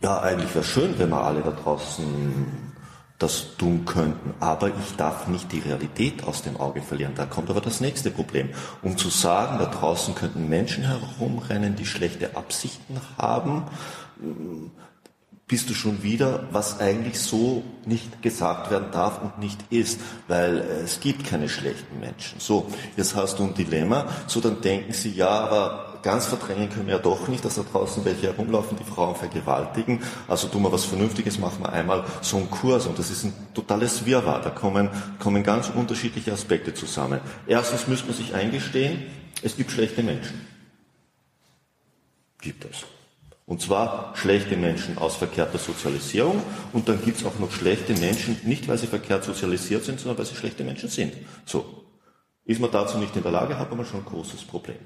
Ja, 0.00 0.20
eigentlich 0.20 0.52
wäre 0.54 0.64
schön, 0.64 0.98
wenn 0.98 1.10
wir 1.10 1.22
alle 1.22 1.42
da 1.42 1.50
draußen 1.50 2.67
das 3.18 3.56
tun 3.56 3.84
könnten. 3.84 4.34
Aber 4.40 4.68
ich 4.68 4.96
darf 4.96 5.26
nicht 5.26 5.50
die 5.52 5.58
Realität 5.58 6.24
aus 6.24 6.42
dem 6.42 6.56
Auge 6.56 6.82
verlieren. 6.82 7.14
Da 7.16 7.26
kommt 7.26 7.50
aber 7.50 7.60
das 7.60 7.80
nächste 7.80 8.10
Problem. 8.10 8.50
Um 8.82 8.96
zu 8.96 9.08
sagen, 9.08 9.58
da 9.58 9.66
draußen 9.66 10.14
könnten 10.14 10.48
Menschen 10.48 10.84
herumrennen, 10.84 11.74
die 11.74 11.86
schlechte 11.86 12.36
Absichten 12.36 13.00
haben, 13.16 13.64
bist 15.48 15.70
du 15.70 15.74
schon 15.74 16.02
wieder, 16.02 16.44
was 16.52 16.78
eigentlich 16.78 17.18
so 17.18 17.64
nicht 17.86 18.22
gesagt 18.22 18.70
werden 18.70 18.90
darf 18.92 19.22
und 19.22 19.38
nicht 19.38 19.58
ist, 19.70 19.98
weil 20.28 20.58
es 20.58 21.00
gibt 21.00 21.26
keine 21.26 21.48
schlechten 21.48 21.98
Menschen. 22.00 22.38
So, 22.38 22.66
jetzt 22.96 23.16
hast 23.16 23.38
du 23.38 23.44
ein 23.44 23.54
Dilemma, 23.54 24.06
so 24.26 24.40
dann 24.40 24.60
denken 24.60 24.92
sie, 24.92 25.10
ja, 25.10 25.30
aber 25.30 25.87
ganz 26.02 26.26
verdrängen 26.26 26.68
können 26.68 26.86
wir 26.86 26.94
ja 26.96 27.00
doch 27.00 27.28
nicht, 27.28 27.44
dass 27.44 27.56
da 27.56 27.62
draußen 27.62 28.04
welche 28.04 28.28
herumlaufen, 28.28 28.76
die 28.78 28.84
Frauen 28.84 29.16
vergewaltigen. 29.16 30.02
Also 30.26 30.48
tun 30.48 30.62
wir 30.62 30.72
was 30.72 30.84
Vernünftiges, 30.84 31.38
machen 31.38 31.62
wir 31.62 31.72
einmal 31.72 32.04
so 32.20 32.36
einen 32.36 32.50
Kurs 32.50 32.86
und 32.86 32.98
das 32.98 33.10
ist 33.10 33.24
ein 33.24 33.32
totales 33.54 34.04
Wirrwarr. 34.06 34.40
Da 34.40 34.50
kommen, 34.50 34.90
kommen 35.18 35.42
ganz 35.42 35.70
unterschiedliche 35.70 36.32
Aspekte 36.32 36.74
zusammen. 36.74 37.20
Erstens 37.46 37.86
müsste 37.86 38.06
man 38.06 38.16
sich 38.16 38.34
eingestehen, 38.34 39.06
es 39.42 39.56
gibt 39.56 39.70
schlechte 39.70 40.02
Menschen. 40.02 40.46
Gibt 42.40 42.64
es. 42.64 42.84
Und 43.46 43.62
zwar 43.62 44.12
schlechte 44.14 44.56
Menschen 44.56 44.98
aus 44.98 45.16
verkehrter 45.16 45.58
Sozialisierung 45.58 46.42
und 46.74 46.88
dann 46.88 47.02
gibt 47.02 47.16
es 47.16 47.24
auch 47.24 47.38
noch 47.38 47.50
schlechte 47.50 47.94
Menschen, 47.94 48.38
nicht 48.44 48.68
weil 48.68 48.76
sie 48.76 48.86
verkehrt 48.86 49.24
sozialisiert 49.24 49.84
sind, 49.84 49.98
sondern 49.98 50.18
weil 50.18 50.26
sie 50.26 50.36
schlechte 50.36 50.64
Menschen 50.64 50.90
sind. 50.90 51.14
So. 51.46 51.84
Ist 52.44 52.60
man 52.60 52.70
dazu 52.70 52.98
nicht 52.98 53.14
in 53.14 53.22
der 53.22 53.32
Lage, 53.32 53.58
hat 53.58 53.74
man 53.74 53.84
schon 53.84 54.00
ein 54.00 54.06
großes 54.06 54.44
Problem. 54.44 54.78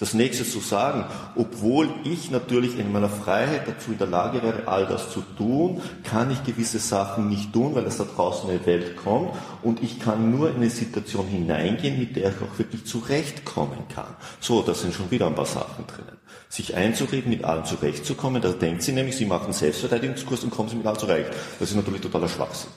Das 0.00 0.12
nächste 0.12 0.44
zu 0.44 0.58
sagen, 0.58 1.04
obwohl 1.36 1.88
ich 2.02 2.32
natürlich 2.32 2.78
in 2.80 2.90
meiner 2.90 3.08
Freiheit 3.08 3.68
dazu 3.68 3.92
in 3.92 3.98
der 3.98 4.08
Lage 4.08 4.42
wäre, 4.42 4.66
all 4.66 4.86
das 4.86 5.12
zu 5.12 5.22
tun, 5.38 5.80
kann 6.02 6.32
ich 6.32 6.42
gewisse 6.42 6.80
Sachen 6.80 7.28
nicht 7.28 7.52
tun, 7.52 7.76
weil 7.76 7.84
es 7.84 7.98
da 7.98 8.04
draußen 8.04 8.50
eine 8.50 8.66
Welt 8.66 8.96
kommt 8.96 9.30
und 9.62 9.84
ich 9.84 10.00
kann 10.00 10.32
nur 10.32 10.50
in 10.50 10.56
eine 10.56 10.70
Situation 10.70 11.28
hineingehen, 11.28 11.96
mit 11.96 12.16
der 12.16 12.30
ich 12.30 12.36
auch 12.36 12.58
wirklich 12.58 12.84
zurechtkommen 12.86 13.86
kann. 13.94 14.16
So, 14.40 14.62
da 14.62 14.74
sind 14.74 14.94
schon 14.94 15.12
wieder 15.12 15.28
ein 15.28 15.36
paar 15.36 15.46
Sachen 15.46 15.86
drinnen. 15.86 16.18
Sich 16.48 16.74
einzureden, 16.74 17.30
mit 17.30 17.44
allem 17.44 17.64
zurechtzukommen, 17.64 18.42
da 18.42 18.50
denkt 18.50 18.82
sie 18.82 18.92
nämlich, 18.92 19.16
sie 19.16 19.26
machen 19.26 19.52
Selbstverteidigungskurs 19.52 20.42
und 20.42 20.50
kommen 20.50 20.68
sie 20.68 20.76
mit 20.76 20.86
allem 20.86 20.98
zurecht. 20.98 21.30
Das 21.60 21.70
ist 21.70 21.76
natürlich 21.76 22.00
totaler 22.00 22.28
Schwachsinn. 22.28 22.70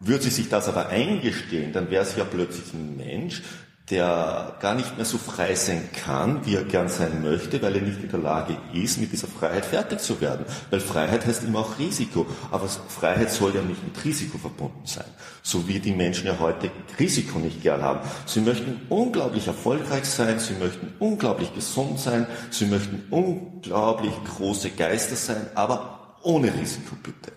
Würde 0.00 0.24
sie 0.24 0.30
sich 0.30 0.48
das 0.48 0.66
aber 0.66 0.88
eingestehen, 0.88 1.74
dann 1.74 1.90
wäre 1.90 2.06
sie 2.06 2.18
ja 2.18 2.24
plötzlich 2.24 2.72
ein 2.72 2.96
Mensch, 2.96 3.42
der 3.90 4.56
gar 4.60 4.74
nicht 4.74 4.96
mehr 4.96 5.04
so 5.04 5.18
frei 5.18 5.56
sein 5.56 5.88
kann, 5.92 6.46
wie 6.46 6.54
er 6.54 6.62
gern 6.62 6.88
sein 6.88 7.22
möchte, 7.22 7.60
weil 7.60 7.74
er 7.74 7.82
nicht 7.82 8.00
in 8.00 8.08
der 8.08 8.20
Lage 8.20 8.56
ist, 8.72 9.00
mit 9.00 9.10
dieser 9.10 9.26
Freiheit 9.26 9.64
fertig 9.64 9.98
zu 9.98 10.20
werden. 10.20 10.46
Weil 10.70 10.80
Freiheit 10.80 11.26
heißt 11.26 11.42
immer 11.42 11.60
auch 11.60 11.78
Risiko. 11.78 12.26
Aber 12.52 12.68
Freiheit 12.68 13.32
soll 13.32 13.54
ja 13.54 13.62
nicht 13.62 13.82
mit 13.82 14.04
Risiko 14.04 14.38
verbunden 14.38 14.82
sein. 14.84 15.06
So 15.42 15.66
wie 15.66 15.80
die 15.80 15.92
Menschen 15.92 16.28
ja 16.28 16.38
heute 16.38 16.70
Risiko 17.00 17.40
nicht 17.40 17.62
gern 17.62 17.82
haben. 17.82 18.00
Sie 18.26 18.40
möchten 18.40 18.80
unglaublich 18.88 19.48
erfolgreich 19.48 20.04
sein, 20.04 20.38
sie 20.38 20.54
möchten 20.54 20.92
unglaublich 21.00 21.52
gesund 21.52 21.98
sein, 21.98 22.26
sie 22.50 22.66
möchten 22.66 23.02
unglaublich 23.10 24.12
große 24.36 24.70
Geister 24.70 25.16
sein, 25.16 25.48
aber 25.56 26.16
ohne 26.22 26.54
Risiko 26.54 26.94
bitte. 27.02 27.32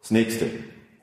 Das 0.00 0.10
nächste. 0.10 0.50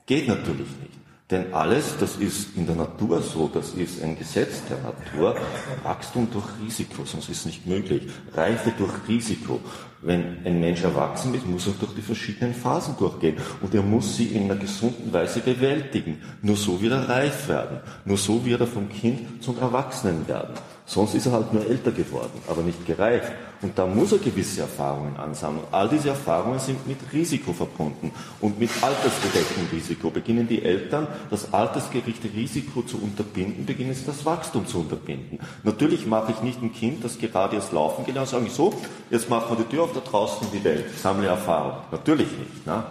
Geht 0.06 0.28
natürlich 0.28 0.68
nicht. 0.82 1.01
Denn 1.32 1.54
alles, 1.54 1.96
das 1.98 2.18
ist 2.18 2.58
in 2.58 2.68
der 2.68 2.76
Natur 2.76 3.22
so, 3.22 3.50
das 3.52 3.70
ist 3.70 4.04
ein 4.04 4.18
Gesetz 4.18 4.62
der 4.70 4.80
Natur, 4.80 5.36
Wachstum 5.84 6.28
durch 6.30 6.46
Risiko, 6.62 7.06
sonst 7.06 7.30
ist 7.30 7.40
es 7.40 7.46
nicht 7.46 7.66
möglich. 7.66 8.04
Reife 8.36 8.74
durch 8.78 8.92
Risiko. 9.08 9.62
Wenn 10.02 10.46
ein 10.46 10.60
Mensch 10.60 10.84
erwachsen 10.84 11.34
ist, 11.34 11.48
muss 11.48 11.68
er 11.68 11.74
durch 11.80 11.94
die 11.94 12.02
verschiedenen 12.02 12.54
Phasen 12.54 12.98
durchgehen 12.98 13.38
und 13.62 13.74
er 13.74 13.84
muss 13.84 14.18
sie 14.18 14.28
in 14.28 14.44
einer 14.44 14.60
gesunden 14.60 15.14
Weise 15.14 15.40
bewältigen. 15.40 16.22
Nur 16.42 16.58
so 16.58 16.82
wird 16.82 16.92
er 16.92 17.08
reif 17.08 17.48
werden. 17.48 17.80
Nur 18.04 18.18
so 18.18 18.44
wird 18.44 18.60
er 18.60 18.68
vom 18.68 18.90
Kind 18.90 19.42
zum 19.42 19.58
Erwachsenen 19.58 20.28
werden. 20.28 20.56
Sonst 20.92 21.16
ist 21.16 21.26
er 21.26 21.32
halt 21.32 21.54
nur 21.54 21.66
älter 21.66 21.94
geworden, 21.94 22.42
aber 22.50 22.64
nicht 22.64 22.86
gereift. 22.86 23.32
Und 23.62 23.80
da 23.80 23.86
muss 23.86 24.12
er 24.12 24.18
gewisse 24.18 24.60
Erfahrungen 24.60 25.16
ansammeln. 25.16 25.64
All 25.72 25.88
diese 25.88 26.10
Erfahrungen 26.10 26.60
sind 26.60 26.86
mit 26.86 26.98
Risiko 27.14 27.54
verbunden 27.54 28.12
und 28.42 28.60
mit 28.60 28.70
altersgedecktem 28.82 29.68
Risiko. 29.72 30.10
Beginnen 30.10 30.50
die 30.50 30.62
Eltern, 30.62 31.08
das 31.30 31.54
altersgerechte 31.54 32.28
Risiko 32.36 32.82
zu 32.82 33.02
unterbinden, 33.02 33.66
beginnen 33.66 33.94
sie 33.94 34.04
das 34.06 34.26
Wachstum 34.26 34.68
zu 34.68 34.80
unterbinden. 34.80 35.40
Natürlich 35.64 36.06
mache 36.08 36.34
ich 36.34 36.42
nicht 36.42 36.62
ein 36.62 36.74
Kind, 36.74 37.06
das 37.06 37.18
gerade 37.18 37.56
erst 37.56 37.72
laufen 37.72 38.06
gelernt, 38.06 38.28
sage 38.28 38.48
ich 38.48 38.52
so, 38.52 38.74
jetzt 39.10 39.30
machen 39.30 39.58
wir 39.58 39.64
die 39.64 39.74
Tür 39.74 39.84
auf 39.84 39.94
da 39.94 40.02
draußen 40.02 40.46
in 40.48 40.60
die 40.60 40.66
Welt, 40.66 40.88
sammle 41.02 41.28
Erfahrung. 41.28 41.78
Natürlich 41.90 42.28
nicht. 42.38 42.68
Ne? 42.68 42.84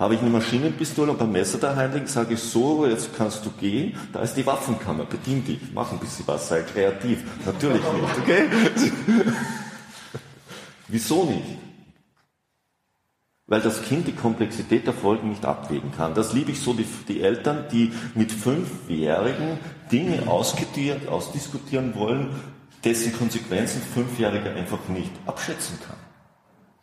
Habe 0.00 0.14
ich 0.14 0.22
eine 0.22 0.30
Maschinenpistole 0.30 1.12
und 1.12 1.20
ein 1.20 1.30
Messer 1.30 1.58
daheim 1.58 1.92
liegen, 1.92 2.06
sage 2.06 2.32
ich 2.32 2.40
so, 2.40 2.86
jetzt 2.86 3.14
kannst 3.18 3.44
du 3.44 3.50
gehen, 3.50 3.94
da 4.14 4.22
ist 4.22 4.32
die 4.32 4.46
Waffenkammer, 4.46 5.04
bedien 5.04 5.44
dich, 5.44 5.60
mach 5.74 5.92
ein 5.92 5.98
bisschen 5.98 6.26
was, 6.26 6.48
sei 6.48 6.62
kreativ. 6.62 7.22
Natürlich 7.44 7.82
nicht, 7.82 8.18
okay? 8.18 8.48
Wieso 10.88 11.26
nicht? 11.26 11.58
Weil 13.46 13.60
das 13.60 13.82
Kind 13.82 14.06
die 14.06 14.14
Komplexität 14.14 14.86
der 14.86 14.94
Folgen 14.94 15.28
nicht 15.28 15.44
abwägen 15.44 15.92
kann. 15.92 16.14
Das 16.14 16.32
liebe 16.32 16.52
ich 16.52 16.60
so, 16.60 16.72
die, 16.72 16.86
die 17.06 17.20
Eltern, 17.20 17.66
die 17.70 17.92
mit 18.14 18.32
Fünfjährigen 18.32 19.58
Dinge 19.92 20.22
ausdiskutieren 20.30 21.94
wollen, 21.94 22.30
dessen 22.84 23.12
Konsequenzen 23.12 23.82
Fünfjähriger 23.82 24.54
einfach 24.54 24.88
nicht 24.88 25.12
abschätzen 25.26 25.78
kann. 25.86 25.99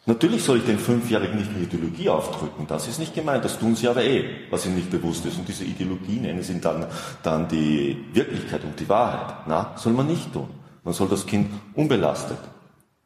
Natürlich 0.08 0.42
soll 0.42 0.60
ich 0.60 0.66
den 0.66 0.80
Fünfjährigen 0.80 1.38
nicht 1.38 1.50
eine 1.50 1.66
Ideologie 1.66 2.08
aufdrücken, 2.08 2.66
das 2.66 2.88
ist 2.88 2.98
nicht 2.98 3.14
gemeint, 3.14 3.44
das 3.44 3.60
tun 3.60 3.76
sie 3.76 3.90
aber 3.90 4.06
eh, 4.06 4.24
was 4.50 4.66
ihnen 4.66 4.76
nicht 4.76 4.90
bewusst 4.90 5.26
ist. 5.26 5.38
Und 5.38 5.46
diese 5.50 5.66
Ideologie 5.66 6.22
nennen 6.22 6.42
sie 6.42 6.62
dann, 6.62 6.86
dann 7.24 7.50
die 7.50 8.06
Wirklichkeit 8.14 8.64
und 8.64 8.80
die 8.80 8.88
Wahrheit. 8.88 9.36
Na, 9.48 9.74
soll 9.76 9.92
man 9.92 10.08
nicht 10.08 10.32
tun. 10.32 10.48
Man 10.86 10.94
soll 10.94 11.10
das 11.10 11.26
Kind 11.26 11.52
unbelastet 11.74 12.38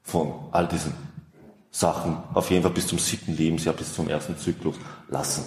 von 0.04 0.32
all 0.52 0.68
diesen 0.68 0.94
Sachen, 1.72 2.18
auf 2.36 2.52
jeden 2.52 2.62
Fall 2.62 2.72
bis 2.72 2.86
zum 2.86 3.00
siebten 3.00 3.36
Lebensjahr, 3.36 3.74
bis 3.74 3.96
zum 3.96 4.08
ersten 4.08 4.38
Zyklus, 4.38 4.76
lassen. 5.10 5.44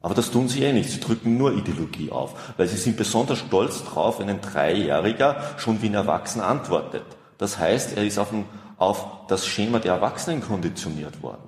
Aber 0.00 0.14
das 0.14 0.32
tun 0.32 0.48
sie 0.48 0.64
eh 0.64 0.72
nicht. 0.72 0.90
Sie 0.90 0.98
drücken 0.98 1.38
nur 1.38 1.54
Ideologie 1.54 2.10
auf, 2.10 2.54
weil 2.56 2.66
sie 2.66 2.76
sind 2.76 2.96
besonders 2.96 3.38
stolz 3.38 3.84
drauf, 3.84 4.18
wenn 4.18 4.28
ein 4.28 4.40
Dreijähriger 4.40 5.54
schon 5.58 5.80
wie 5.80 5.86
ein 5.86 5.94
Erwachsener 5.94 6.46
antwortet. 6.46 7.04
Das 7.42 7.58
heißt, 7.58 7.96
er 7.96 8.04
ist 8.04 8.18
auf 8.18 8.32
ein 8.32 8.44
auf 8.78 9.26
das 9.26 9.46
Schema 9.46 9.80
der 9.80 9.94
Erwachsenen 9.94 10.40
konditioniert 10.40 11.22
worden. 11.24 11.42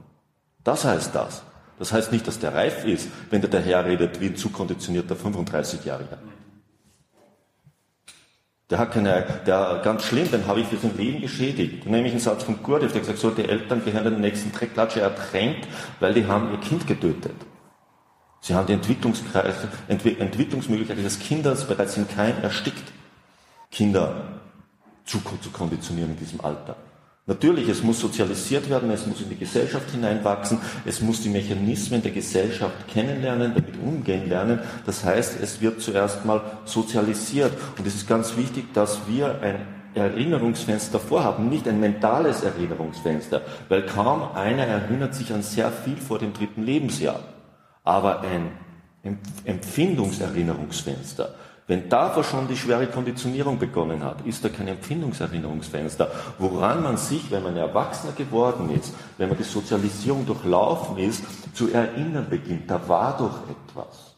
Das 0.64 0.84
heißt 0.84 1.14
das. 1.14 1.42
Das 1.78 1.92
heißt 1.92 2.10
nicht, 2.10 2.26
dass 2.26 2.40
der 2.40 2.52
reif 2.52 2.84
ist, 2.84 3.08
wenn 3.30 3.40
der 3.40 3.50
daherredet 3.50 4.20
wie 4.20 4.26
ein 4.26 4.36
zu 4.36 4.50
konditionierter 4.50 5.14
35-Jähriger. 5.14 6.18
Der 8.70 8.78
hat 8.78 8.92
keine, 8.92 9.24
der, 9.46 9.82
ganz 9.84 10.02
schlimm, 10.02 10.28
den 10.32 10.48
habe 10.48 10.60
ich 10.60 10.66
für 10.66 10.78
sein 10.78 10.96
Leben 10.96 11.20
geschädigt. 11.20 11.86
Nämlich 11.86 12.12
einen 12.12 12.20
Satz 12.20 12.42
von 12.42 12.60
Gurdjieff, 12.60 12.90
der 12.90 13.02
gesagt, 13.02 13.18
so, 13.18 13.30
die 13.30 13.48
Eltern 13.48 13.84
gehören 13.84 14.04
den 14.04 14.20
nächsten 14.20 14.50
Dreckklatsche 14.50 15.00
ertränkt, 15.00 15.68
weil 16.00 16.12
die 16.12 16.26
haben 16.26 16.50
ihr 16.50 16.58
Kind 16.58 16.88
getötet. 16.88 17.36
Sie 18.40 18.54
haben 18.54 18.66
die 18.66 18.72
Entwicklungskreise, 18.72 19.68
Entwicklungsmöglichkeiten 19.86 21.04
des 21.04 21.20
Kindes 21.20 21.64
bereits 21.64 21.96
im 21.96 22.08
Keim 22.08 22.34
erstickt. 22.42 22.92
Kinder 23.70 24.43
zu, 25.04 25.20
zu 25.40 25.50
konditionieren 25.50 26.10
in 26.10 26.18
diesem 26.18 26.40
Alter. 26.40 26.76
Natürlich, 27.26 27.70
es 27.70 27.82
muss 27.82 28.00
sozialisiert 28.00 28.68
werden, 28.68 28.90
es 28.90 29.06
muss 29.06 29.22
in 29.22 29.30
die 29.30 29.38
Gesellschaft 29.38 29.90
hineinwachsen, 29.90 30.58
es 30.84 31.00
muss 31.00 31.22
die 31.22 31.30
Mechanismen 31.30 32.02
der 32.02 32.12
Gesellschaft 32.12 32.86
kennenlernen, 32.86 33.54
damit 33.54 33.78
umgehen 33.82 34.28
lernen. 34.28 34.58
Das 34.84 35.04
heißt, 35.04 35.40
es 35.40 35.62
wird 35.62 35.80
zuerst 35.80 36.26
mal 36.26 36.42
sozialisiert. 36.66 37.52
Und 37.78 37.86
es 37.86 37.94
ist 37.94 38.06
ganz 38.06 38.36
wichtig, 38.36 38.74
dass 38.74 39.08
wir 39.08 39.40
ein 39.40 39.66
Erinnerungsfenster 39.94 40.98
vorhaben, 40.98 41.48
nicht 41.48 41.66
ein 41.66 41.80
mentales 41.80 42.42
Erinnerungsfenster, 42.42 43.40
weil 43.70 43.86
kaum 43.86 44.32
einer 44.34 44.66
erinnert 44.66 45.14
sich 45.14 45.32
an 45.32 45.42
sehr 45.42 45.70
viel 45.72 45.96
vor 45.96 46.18
dem 46.18 46.34
dritten 46.34 46.62
Lebensjahr, 46.62 47.20
aber 47.84 48.20
ein 48.20 48.50
Empfindungserinnerungsfenster. 49.44 51.34
Wenn 51.66 51.88
davor 51.88 52.24
schon 52.24 52.46
die 52.46 52.56
schwere 52.56 52.86
Konditionierung 52.86 53.58
begonnen 53.58 54.04
hat, 54.04 54.26
ist 54.26 54.44
da 54.44 54.50
kein 54.50 54.68
Empfindungserinnerungsfenster, 54.68 56.10
woran 56.38 56.82
man 56.82 56.98
sich, 56.98 57.30
wenn 57.30 57.42
man 57.42 57.56
Erwachsener 57.56 58.12
geworden 58.12 58.68
ist, 58.68 58.94
wenn 59.16 59.30
man 59.30 59.38
die 59.38 59.44
Sozialisierung 59.44 60.26
durchlaufen 60.26 60.98
ist, 60.98 61.24
zu 61.54 61.72
erinnern 61.72 62.26
beginnt. 62.28 62.70
Da 62.70 62.86
war 62.86 63.16
doch 63.16 63.38
etwas. 63.48 64.13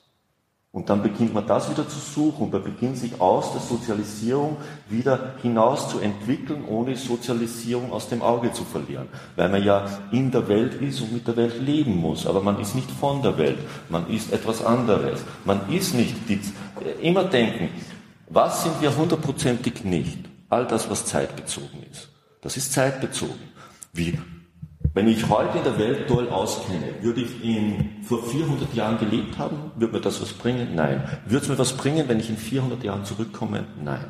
Und 0.76 0.90
dann 0.90 1.02
beginnt 1.02 1.32
man 1.32 1.46
das 1.46 1.70
wieder 1.70 1.88
zu 1.88 1.98
suchen 1.98 2.42
und 2.42 2.52
man 2.52 2.62
beginnt 2.62 2.98
sich 2.98 3.18
aus 3.18 3.50
der 3.52 3.62
Sozialisierung 3.62 4.58
wieder 4.90 5.32
hinaus 5.40 5.88
zu 5.88 6.00
entwickeln, 6.00 6.66
ohne 6.68 6.96
Sozialisierung 6.96 7.92
aus 7.92 8.10
dem 8.10 8.20
Auge 8.20 8.52
zu 8.52 8.62
verlieren. 8.62 9.08
Weil 9.36 9.48
man 9.48 9.64
ja 9.64 9.86
in 10.12 10.30
der 10.30 10.46
Welt 10.48 10.74
ist 10.82 11.00
und 11.00 11.14
mit 11.14 11.26
der 11.26 11.34
Welt 11.38 11.62
leben 11.62 11.96
muss. 11.96 12.26
Aber 12.26 12.42
man 12.42 12.60
ist 12.60 12.74
nicht 12.74 12.90
von 12.90 13.22
der 13.22 13.38
Welt. 13.38 13.56
Man 13.88 14.06
ist 14.10 14.30
etwas 14.34 14.62
anderes. 14.62 15.24
Man 15.46 15.66
ist 15.70 15.94
nicht 15.94 16.14
die, 16.28 16.40
immer 17.00 17.24
denken, 17.24 17.70
was 18.28 18.64
sind 18.64 18.78
wir 18.82 18.94
hundertprozentig 18.94 19.82
nicht? 19.82 20.18
All 20.50 20.66
das, 20.66 20.90
was 20.90 21.06
zeitbezogen 21.06 21.84
ist. 21.90 22.10
Das 22.42 22.58
ist 22.58 22.74
zeitbezogen. 22.74 23.40
Wie 23.94 24.18
wenn 24.96 25.08
ich 25.08 25.28
heute 25.28 25.58
in 25.58 25.64
der 25.64 25.78
Welt 25.78 26.08
toll 26.08 26.30
auskenne, 26.30 26.94
würde 27.02 27.20
ich 27.20 27.44
in 27.44 28.02
vor 28.02 28.24
400 28.24 28.72
Jahren 28.72 28.96
gelebt 28.96 29.36
haben? 29.36 29.70
Würde 29.76 29.92
mir 29.92 30.00
das 30.00 30.22
was 30.22 30.32
bringen? 30.32 30.74
Nein. 30.74 31.06
Würde 31.26 31.44
es 31.44 31.50
mir 31.50 31.58
was 31.58 31.74
bringen, 31.74 32.08
wenn 32.08 32.18
ich 32.18 32.30
in 32.30 32.38
400 32.38 32.82
Jahren 32.82 33.04
zurückkomme? 33.04 33.66
Nein. 33.84 34.06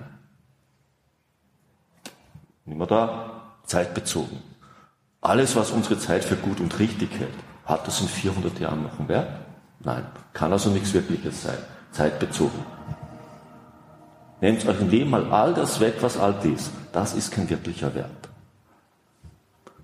Wir 2.66 2.86
da 2.86 3.56
zeitbezogen. 3.64 4.38
Alles, 5.20 5.56
was 5.56 5.72
unsere 5.72 5.98
Zeit 5.98 6.24
für 6.24 6.36
gut 6.36 6.60
und 6.60 6.78
richtig 6.78 7.10
hält, 7.18 7.34
hat 7.64 7.84
das 7.88 8.00
in 8.00 8.06
400 8.06 8.60
Jahren 8.60 8.84
noch 8.84 9.00
einen 9.00 9.08
Wert? 9.08 9.40
Nein. 9.80 10.06
Kann 10.34 10.52
also 10.52 10.70
nichts 10.70 10.94
Wirkliches 10.94 11.42
sein. 11.42 11.58
Zeitbezogen. 11.90 12.64
Nehmt 14.40 14.64
euch 14.64 14.80
im 14.80 14.90
Leben 14.90 15.10
mal 15.10 15.32
all 15.32 15.52
das 15.52 15.80
weg, 15.80 15.94
was 16.00 16.16
alt 16.16 16.44
ist. 16.44 16.70
Das 16.92 17.12
ist 17.12 17.32
kein 17.32 17.50
wirklicher 17.50 17.92
Wert. 17.96 18.28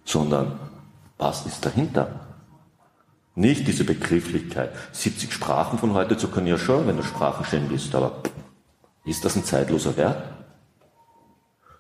Sondern 0.05 0.61
was 1.23 1.47
ist 1.47 1.65
dahinter? 1.65 2.09
Nicht 3.35 3.67
diese 3.69 3.85
Begrifflichkeit. 3.85 4.73
70 4.93 5.33
Sprachen 5.33 5.79
von 5.79 5.95
heute 5.95 6.17
zu 6.17 6.29
können 6.29 6.49
ja 6.49 6.59
schon, 6.59 6.87
wenn 6.87 6.97
du 6.97 7.05
Sprachenschäm 7.05 7.69
bist, 7.69 7.95
aber 7.95 8.23
ist 9.05 9.25
das 9.25 9.37
ein 9.37 9.45
zeitloser 9.45 9.97
Wert? 9.97 10.23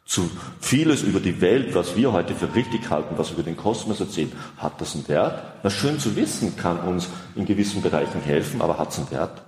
Zu 0.04 0.30
vieles 0.61 1.02
über 1.02 1.20
die 1.20 1.40
Welt, 1.40 1.75
was 1.75 1.96
wir 1.96 2.12
heute 2.12 2.34
für 2.34 2.54
richtig 2.54 2.88
halten, 2.90 3.14
was 3.18 3.30
wir 3.30 3.38
über 3.38 3.50
den 3.50 3.56
Kosmos 3.56 4.00
erzählen, 4.00 4.32
hat 4.58 4.80
das 4.80 4.94
einen 4.94 5.08
Wert? 5.08 5.42
Na, 5.62 5.70
schön 5.70 5.99
zu 5.99 6.14
wissen, 6.16 6.56
kann 6.56 6.78
uns 6.80 7.08
in 7.34 7.44
gewissen 7.44 7.82
Bereichen 7.82 8.20
helfen, 8.20 8.62
aber 8.62 8.78
hat 8.78 8.90
es 8.90 8.99
einen 8.99 9.11
Wert? 9.11 9.42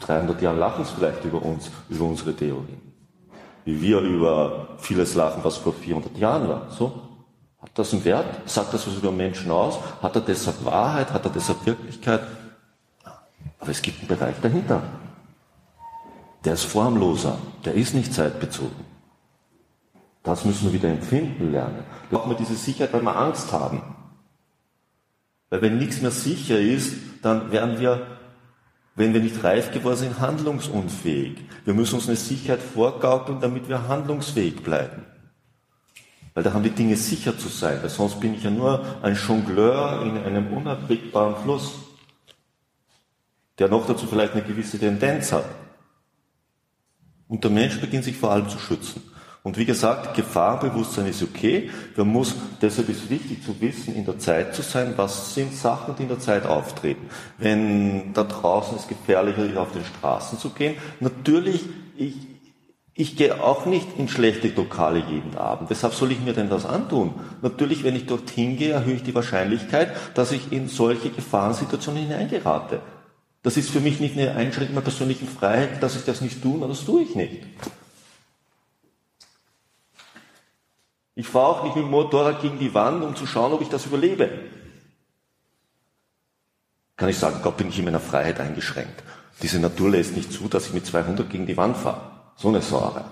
300 0.00 0.40
Jahre 0.40 0.58
lachen 0.58 0.82
es 0.82 0.90
vielleicht 0.90 1.24
über 1.24 1.42
uns, 1.42 1.70
über 1.88 2.04
unsere 2.04 2.34
Theorien. 2.34 2.80
Wie 3.64 3.80
wir 3.82 4.00
über 4.00 4.76
vieles 4.78 5.14
lachen, 5.14 5.42
was 5.44 5.56
vor 5.56 5.74
400 5.74 6.16
Jahren 6.18 6.48
war. 6.48 6.70
So? 6.70 7.15
Hat 7.66 7.78
das 7.78 7.92
einen 7.92 8.04
Wert? 8.04 8.48
Sagt 8.48 8.72
das 8.72 8.86
was 8.86 8.94
über 8.94 9.12
Menschen 9.12 9.50
aus? 9.50 9.78
Hat 10.02 10.14
er 10.14 10.22
deshalb 10.22 10.64
Wahrheit? 10.64 11.12
Hat 11.12 11.24
er 11.24 11.30
deshalb 11.30 11.66
Wirklichkeit? 11.66 12.22
Aber 13.60 13.70
es 13.70 13.82
gibt 13.82 13.98
einen 13.98 14.08
Bereich 14.08 14.36
dahinter. 14.40 14.82
Der 16.44 16.54
ist 16.54 16.64
formloser. 16.64 17.38
Der 17.64 17.74
ist 17.74 17.94
nicht 17.94 18.14
zeitbezogen. 18.14 18.84
Das 20.22 20.44
müssen 20.44 20.64
wir 20.64 20.72
wieder 20.72 20.88
empfinden 20.88 21.52
lernen. 21.52 21.84
Da 22.10 22.18
brauchen 22.18 22.36
diese 22.36 22.56
Sicherheit, 22.56 22.92
weil 22.92 23.02
wir 23.02 23.16
Angst 23.16 23.52
haben. 23.52 23.82
Weil 25.50 25.62
wenn 25.62 25.78
nichts 25.78 26.00
mehr 26.00 26.10
sicher 26.10 26.58
ist, 26.58 26.94
dann 27.22 27.52
werden 27.52 27.78
wir, 27.78 28.06
wenn 28.94 29.12
wir 29.12 29.20
nicht 29.20 29.44
reif 29.44 29.72
geworden 29.72 29.96
sind, 29.96 30.20
handlungsunfähig. 30.20 31.38
Wir 31.64 31.74
müssen 31.74 31.96
uns 31.96 32.08
eine 32.08 32.16
Sicherheit 32.16 32.60
vorgaukeln, 32.60 33.40
damit 33.40 33.68
wir 33.68 33.86
handlungsfähig 33.86 34.62
bleiben. 34.62 35.04
Weil 36.36 36.42
da 36.42 36.52
haben 36.52 36.62
die 36.62 36.68
Dinge 36.68 36.96
sicher 36.96 37.38
zu 37.38 37.48
sein, 37.48 37.78
weil 37.80 37.88
sonst 37.88 38.20
bin 38.20 38.34
ich 38.34 38.42
ja 38.42 38.50
nur 38.50 38.84
ein 39.00 39.14
Jongleur 39.14 40.02
in 40.02 40.18
einem 40.22 40.52
unerträgbaren 40.52 41.34
Fluss, 41.42 41.76
der 43.58 43.68
noch 43.68 43.86
dazu 43.86 44.06
vielleicht 44.06 44.34
eine 44.34 44.42
gewisse 44.42 44.78
Tendenz 44.78 45.32
hat. 45.32 45.46
Und 47.26 47.42
der 47.42 47.50
Mensch 47.50 47.80
beginnt 47.80 48.04
sich 48.04 48.18
vor 48.18 48.32
allem 48.32 48.50
zu 48.50 48.58
schützen. 48.58 49.02
Und 49.44 49.56
wie 49.56 49.64
gesagt, 49.64 50.14
Gefahrenbewusstsein 50.14 51.06
ist 51.06 51.22
okay. 51.22 51.70
Man 51.96 52.08
muss, 52.08 52.34
deshalb 52.60 52.90
ist 52.90 53.08
wichtig 53.08 53.42
zu 53.42 53.58
wissen, 53.58 53.94
in 53.94 54.04
der 54.04 54.18
Zeit 54.18 54.54
zu 54.54 54.60
sein, 54.60 54.92
was 54.96 55.34
sind 55.34 55.54
Sachen, 55.54 55.96
die 55.96 56.02
in 56.02 56.10
der 56.10 56.18
Zeit 56.18 56.44
auftreten. 56.44 57.08
Wenn 57.38 58.12
da 58.12 58.24
draußen 58.24 58.76
es 58.76 58.86
gefährlicher 58.86 59.46
ist, 59.46 59.56
auf 59.56 59.72
den 59.72 59.86
Straßen 59.86 60.38
zu 60.38 60.50
gehen, 60.50 60.76
natürlich, 61.00 61.64
ich, 61.96 62.35
ich 62.98 63.14
gehe 63.14 63.44
auch 63.44 63.66
nicht 63.66 63.98
in 63.98 64.08
schlechte 64.08 64.48
Lokale 64.48 65.00
jeden 65.00 65.36
Abend. 65.36 65.68
Weshalb 65.68 65.92
soll 65.92 66.12
ich 66.12 66.20
mir 66.20 66.32
denn 66.32 66.48
das 66.48 66.64
antun? 66.64 67.12
Natürlich, 67.42 67.84
wenn 67.84 67.94
ich 67.94 68.06
dorthin 68.06 68.56
gehe, 68.56 68.72
erhöhe 68.72 68.94
ich 68.94 69.02
die 69.02 69.14
Wahrscheinlichkeit, 69.14 69.94
dass 70.14 70.32
ich 70.32 70.50
in 70.50 70.66
solche 70.68 71.10
Gefahrensituationen 71.10 72.04
hineingerate. 72.04 72.80
Das 73.42 73.58
ist 73.58 73.68
für 73.68 73.80
mich 73.80 74.00
nicht 74.00 74.16
eine 74.16 74.34
Einschränkung 74.34 74.74
meiner 74.74 74.84
persönlichen 74.84 75.28
Freiheit, 75.28 75.82
dass 75.82 75.94
ich 75.94 76.06
das 76.06 76.22
nicht 76.22 76.42
tue, 76.42 76.56
aber 76.56 76.68
das 76.68 76.86
tue 76.86 77.02
ich 77.02 77.14
nicht. 77.14 77.42
Ich 81.14 81.28
fahre 81.28 81.48
auch 81.48 81.64
nicht 81.64 81.76
mit 81.76 81.84
dem 81.84 81.90
Motorrad 81.90 82.40
gegen 82.40 82.58
die 82.58 82.72
Wand, 82.72 83.04
um 83.04 83.14
zu 83.14 83.26
schauen, 83.26 83.52
ob 83.52 83.60
ich 83.60 83.68
das 83.68 83.84
überlebe. 83.84 84.30
Kann 86.96 87.10
ich 87.10 87.18
sagen, 87.18 87.40
Gott 87.42 87.58
bin 87.58 87.68
ich 87.68 87.78
in 87.78 87.84
meiner 87.84 88.00
Freiheit 88.00 88.40
eingeschränkt. 88.40 89.02
Diese 89.42 89.60
Natur 89.60 89.90
lässt 89.90 90.16
nicht 90.16 90.32
zu, 90.32 90.48
dass 90.48 90.68
ich 90.68 90.72
mit 90.72 90.86
200 90.86 91.28
gegen 91.28 91.46
die 91.46 91.58
Wand 91.58 91.76
fahre. 91.76 92.15
So 92.36 92.48
eine 92.48 92.60
Sorge. 92.60 93.04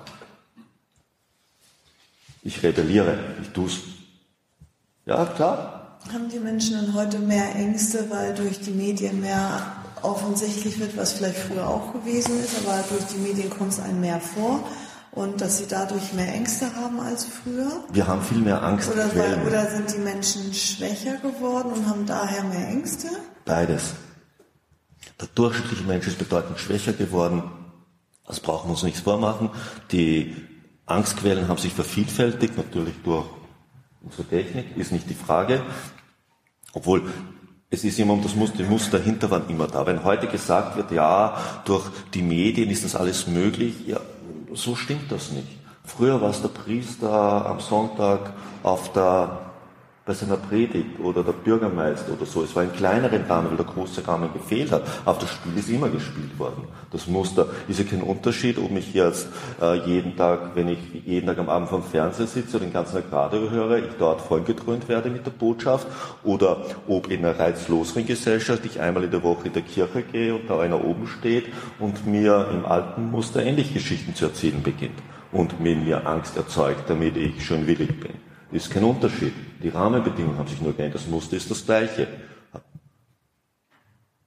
Ich 2.42 2.62
rebelliere, 2.62 3.18
ich 3.40 3.48
tu's. 3.50 3.80
Ja, 5.06 5.24
klar. 5.24 5.98
Haben 6.12 6.28
die 6.28 6.38
Menschen 6.38 6.74
dann 6.74 6.94
heute 6.94 7.18
mehr 7.18 7.54
Ängste, 7.54 8.10
weil 8.10 8.34
durch 8.34 8.60
die 8.60 8.70
Medien 8.70 9.20
mehr 9.20 9.62
offensichtlich 10.02 10.78
wird, 10.78 10.96
was 10.98 11.14
vielleicht 11.14 11.38
früher 11.38 11.66
auch 11.66 11.94
gewesen 11.94 12.38
ist, 12.38 12.66
aber 12.66 12.84
durch 12.90 13.04
die 13.06 13.16
Medien 13.16 13.48
kommt 13.48 13.72
es 13.72 13.80
einem 13.80 14.00
mehr 14.00 14.20
vor 14.20 14.62
und 15.12 15.40
dass 15.40 15.56
sie 15.56 15.66
dadurch 15.66 16.12
mehr 16.12 16.28
Ängste 16.34 16.74
haben 16.76 17.00
als 17.00 17.24
früher? 17.24 17.82
Wir 17.90 18.06
haben 18.06 18.22
viel 18.22 18.38
mehr 18.38 18.62
Angst. 18.62 18.90
Oder, 18.92 19.08
weil, 19.16 19.46
oder 19.46 19.70
sind 19.70 19.94
die 19.94 20.00
Menschen 20.00 20.52
schwächer 20.52 21.16
geworden 21.16 21.72
und 21.72 21.88
haben 21.88 22.04
daher 22.04 22.44
mehr 22.44 22.68
Ängste? 22.68 23.08
Beides. 23.46 23.94
Der 25.18 25.28
durchschnittliche 25.34 25.84
Mensch 25.84 26.06
ist 26.08 26.18
bedeutend 26.18 26.58
schwächer 26.58 26.92
geworden 26.92 27.63
das 28.26 28.40
brauchen 28.40 28.68
wir 28.68 28.72
uns 28.72 28.82
nichts 28.82 29.00
vormachen. 29.00 29.50
Die 29.92 30.34
Angstquellen 30.86 31.48
haben 31.48 31.58
sich 31.58 31.72
vervielfältigt, 31.72 32.56
natürlich 32.56 32.94
durch 33.04 33.26
unsere 34.02 34.24
Technik, 34.24 34.76
ist 34.76 34.92
nicht 34.92 35.08
die 35.08 35.14
Frage. 35.14 35.62
Obwohl, 36.72 37.02
es 37.70 37.84
ist 37.84 37.98
immer, 37.98 38.16
das 38.18 38.34
Muster, 38.34 38.58
die 38.58 38.64
Muster 38.64 38.98
dahinter 38.98 39.30
waren 39.30 39.48
immer 39.48 39.66
da. 39.66 39.86
Wenn 39.86 40.04
heute 40.04 40.26
gesagt 40.26 40.76
wird, 40.76 40.90
ja, 40.90 41.36
durch 41.64 41.84
die 42.12 42.22
Medien 42.22 42.70
ist 42.70 42.84
das 42.84 42.94
alles 42.94 43.26
möglich, 43.26 43.74
ja, 43.86 44.00
so 44.52 44.76
stimmt 44.76 45.10
das 45.10 45.32
nicht. 45.32 45.48
Früher 45.84 46.20
war 46.20 46.30
es 46.30 46.40
der 46.40 46.48
Priester 46.48 47.46
am 47.46 47.60
Sonntag 47.60 48.32
auf 48.62 48.92
der 48.92 49.43
bei 50.06 50.12
seiner 50.12 50.36
Predigt 50.36 51.00
oder 51.00 51.22
der 51.22 51.32
Bürgermeister 51.32 52.12
oder 52.12 52.26
so. 52.26 52.42
Es 52.42 52.54
war 52.54 52.62
ein 52.62 52.72
kleinerer 52.74 53.18
Rahmen, 53.28 53.48
weil 53.48 53.56
der 53.56 53.64
große 53.64 54.06
Rahmen 54.06 54.30
gefehlt 54.34 54.70
hat. 54.70 54.82
Aber 55.06 55.18
das 55.18 55.30
Spiel 55.30 55.56
ist 55.56 55.70
immer 55.70 55.88
gespielt 55.88 56.38
worden. 56.38 56.64
Das 56.90 57.06
Muster 57.06 57.46
ist 57.68 57.78
ja 57.78 57.86
kein 57.86 58.02
Unterschied, 58.02 58.58
ob 58.58 58.70
ich 58.76 58.92
jetzt 58.92 59.28
äh, 59.62 59.76
jeden 59.86 60.14
Tag, 60.14 60.56
wenn 60.56 60.68
ich 60.68 60.78
jeden 61.06 61.26
Tag 61.26 61.38
am 61.38 61.48
Abend 61.48 61.70
vom 61.70 61.82
Fernseher 61.82 62.26
sitze 62.26 62.58
oder 62.58 62.66
den 62.66 62.72
ganzen 62.74 62.96
Tag 62.96 63.04
Radio 63.10 63.50
höre, 63.50 63.78
ich 63.78 63.94
dort 63.98 64.20
vollgetrönt 64.20 64.88
werde 64.90 65.08
mit 65.08 65.24
der 65.24 65.30
Botschaft 65.30 65.86
oder 66.22 66.58
ob 66.86 67.10
in 67.10 67.24
einer 67.24 67.38
reizloseren 67.38 68.04
Gesellschaft 68.04 68.62
ich 68.66 68.80
einmal 68.80 69.04
in 69.04 69.10
der 69.10 69.22
Woche 69.22 69.46
in 69.46 69.54
der 69.54 69.62
Kirche 69.62 70.02
gehe 70.02 70.34
und 70.34 70.50
da 70.50 70.60
einer 70.60 70.84
oben 70.84 71.06
steht 71.06 71.46
und 71.78 72.06
mir 72.06 72.48
im 72.52 72.66
alten 72.66 73.10
Muster 73.10 73.42
ähnlich 73.42 73.72
Geschichten 73.72 74.14
zu 74.14 74.26
erzählen 74.26 74.62
beginnt 74.62 75.00
und 75.32 75.60
mir 75.60 76.06
Angst 76.06 76.36
erzeugt, 76.36 76.90
damit 76.90 77.16
ich 77.16 77.42
schön 77.44 77.66
willig 77.66 77.98
bin. 78.00 78.12
Ist 78.52 78.70
kein 78.70 78.84
Unterschied. 78.84 79.32
Die 79.64 79.70
Rahmenbedingungen 79.70 80.36
haben 80.36 80.46
sich 80.46 80.60
nur 80.60 80.74
geändert. 80.74 81.00
Das 81.00 81.08
Muster 81.08 81.38
ist 81.38 81.50
das 81.50 81.64
gleiche. 81.64 82.06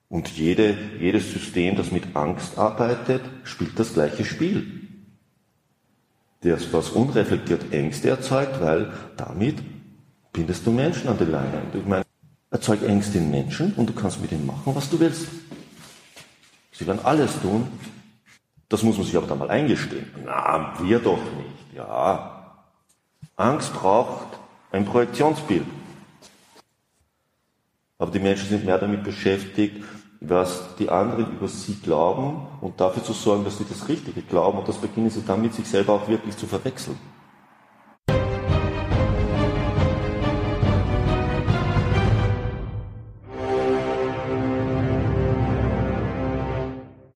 Und 0.09 0.29
jede, 0.29 0.75
jedes 0.99 1.31
System, 1.31 1.75
das 1.75 1.91
mit 1.91 2.15
Angst 2.15 2.57
arbeitet, 2.57 3.21
spielt 3.43 3.77
das 3.77 3.93
gleiche 3.93 4.25
Spiel. 4.25 4.81
das, 6.41 6.73
was 6.73 6.89
unreflektiert 6.89 7.71
Ängste 7.71 8.09
erzeugt, 8.09 8.59
weil 8.61 8.91
damit 9.15 9.57
bindest 10.33 10.65
du 10.65 10.71
Menschen 10.71 11.07
an 11.07 11.19
die 11.19 11.25
Leine. 11.25 11.61
Ich 11.71 11.85
meine, 11.85 12.05
erzeug 12.49 12.81
Ängste 12.81 13.19
in 13.19 13.29
Menschen 13.29 13.73
und 13.73 13.87
du 13.87 13.93
kannst 13.93 14.19
mit 14.19 14.31
ihnen 14.31 14.47
machen, 14.47 14.73
was 14.73 14.89
du 14.89 14.99
willst. 14.99 15.27
Sie 16.71 16.87
werden 16.87 17.03
alles 17.03 17.39
tun. 17.41 17.67
Das 18.69 18.81
muss 18.81 18.97
man 18.97 19.05
sich 19.05 19.15
aber 19.15 19.27
dann 19.27 19.37
mal 19.37 19.51
eingestehen. 19.51 20.07
Na, 20.25 20.73
wir 20.81 20.97
doch 20.97 21.21
nicht. 21.37 21.75
Ja. 21.75 22.55
Angst 23.35 23.71
braucht 23.73 24.37
ein 24.77 24.85
Projektionsbild. 24.85 25.65
Aber 27.99 28.11
die 28.11 28.19
Menschen 28.19 28.49
sind 28.49 28.65
mehr 28.65 28.77
damit 28.77 29.03
beschäftigt, 29.03 29.83
was 30.19 30.75
die 30.77 30.89
anderen 30.89 31.35
über 31.35 31.47
sie 31.47 31.75
glauben 31.75 32.47
und 32.61 32.79
dafür 32.79 33.03
zu 33.03 33.13
sorgen, 33.13 33.43
dass 33.43 33.57
sie 33.57 33.65
das 33.67 33.87
Richtige 33.87 34.21
glauben. 34.21 34.59
Und 34.59 34.67
das 34.67 34.77
beginnen 34.77 35.09
sie 35.09 35.23
dann 35.25 35.41
mit 35.41 35.53
sich 35.53 35.67
selber 35.67 35.93
auch 35.93 36.07
wirklich 36.07 36.37
zu 36.37 36.47
verwechseln. 36.47 36.97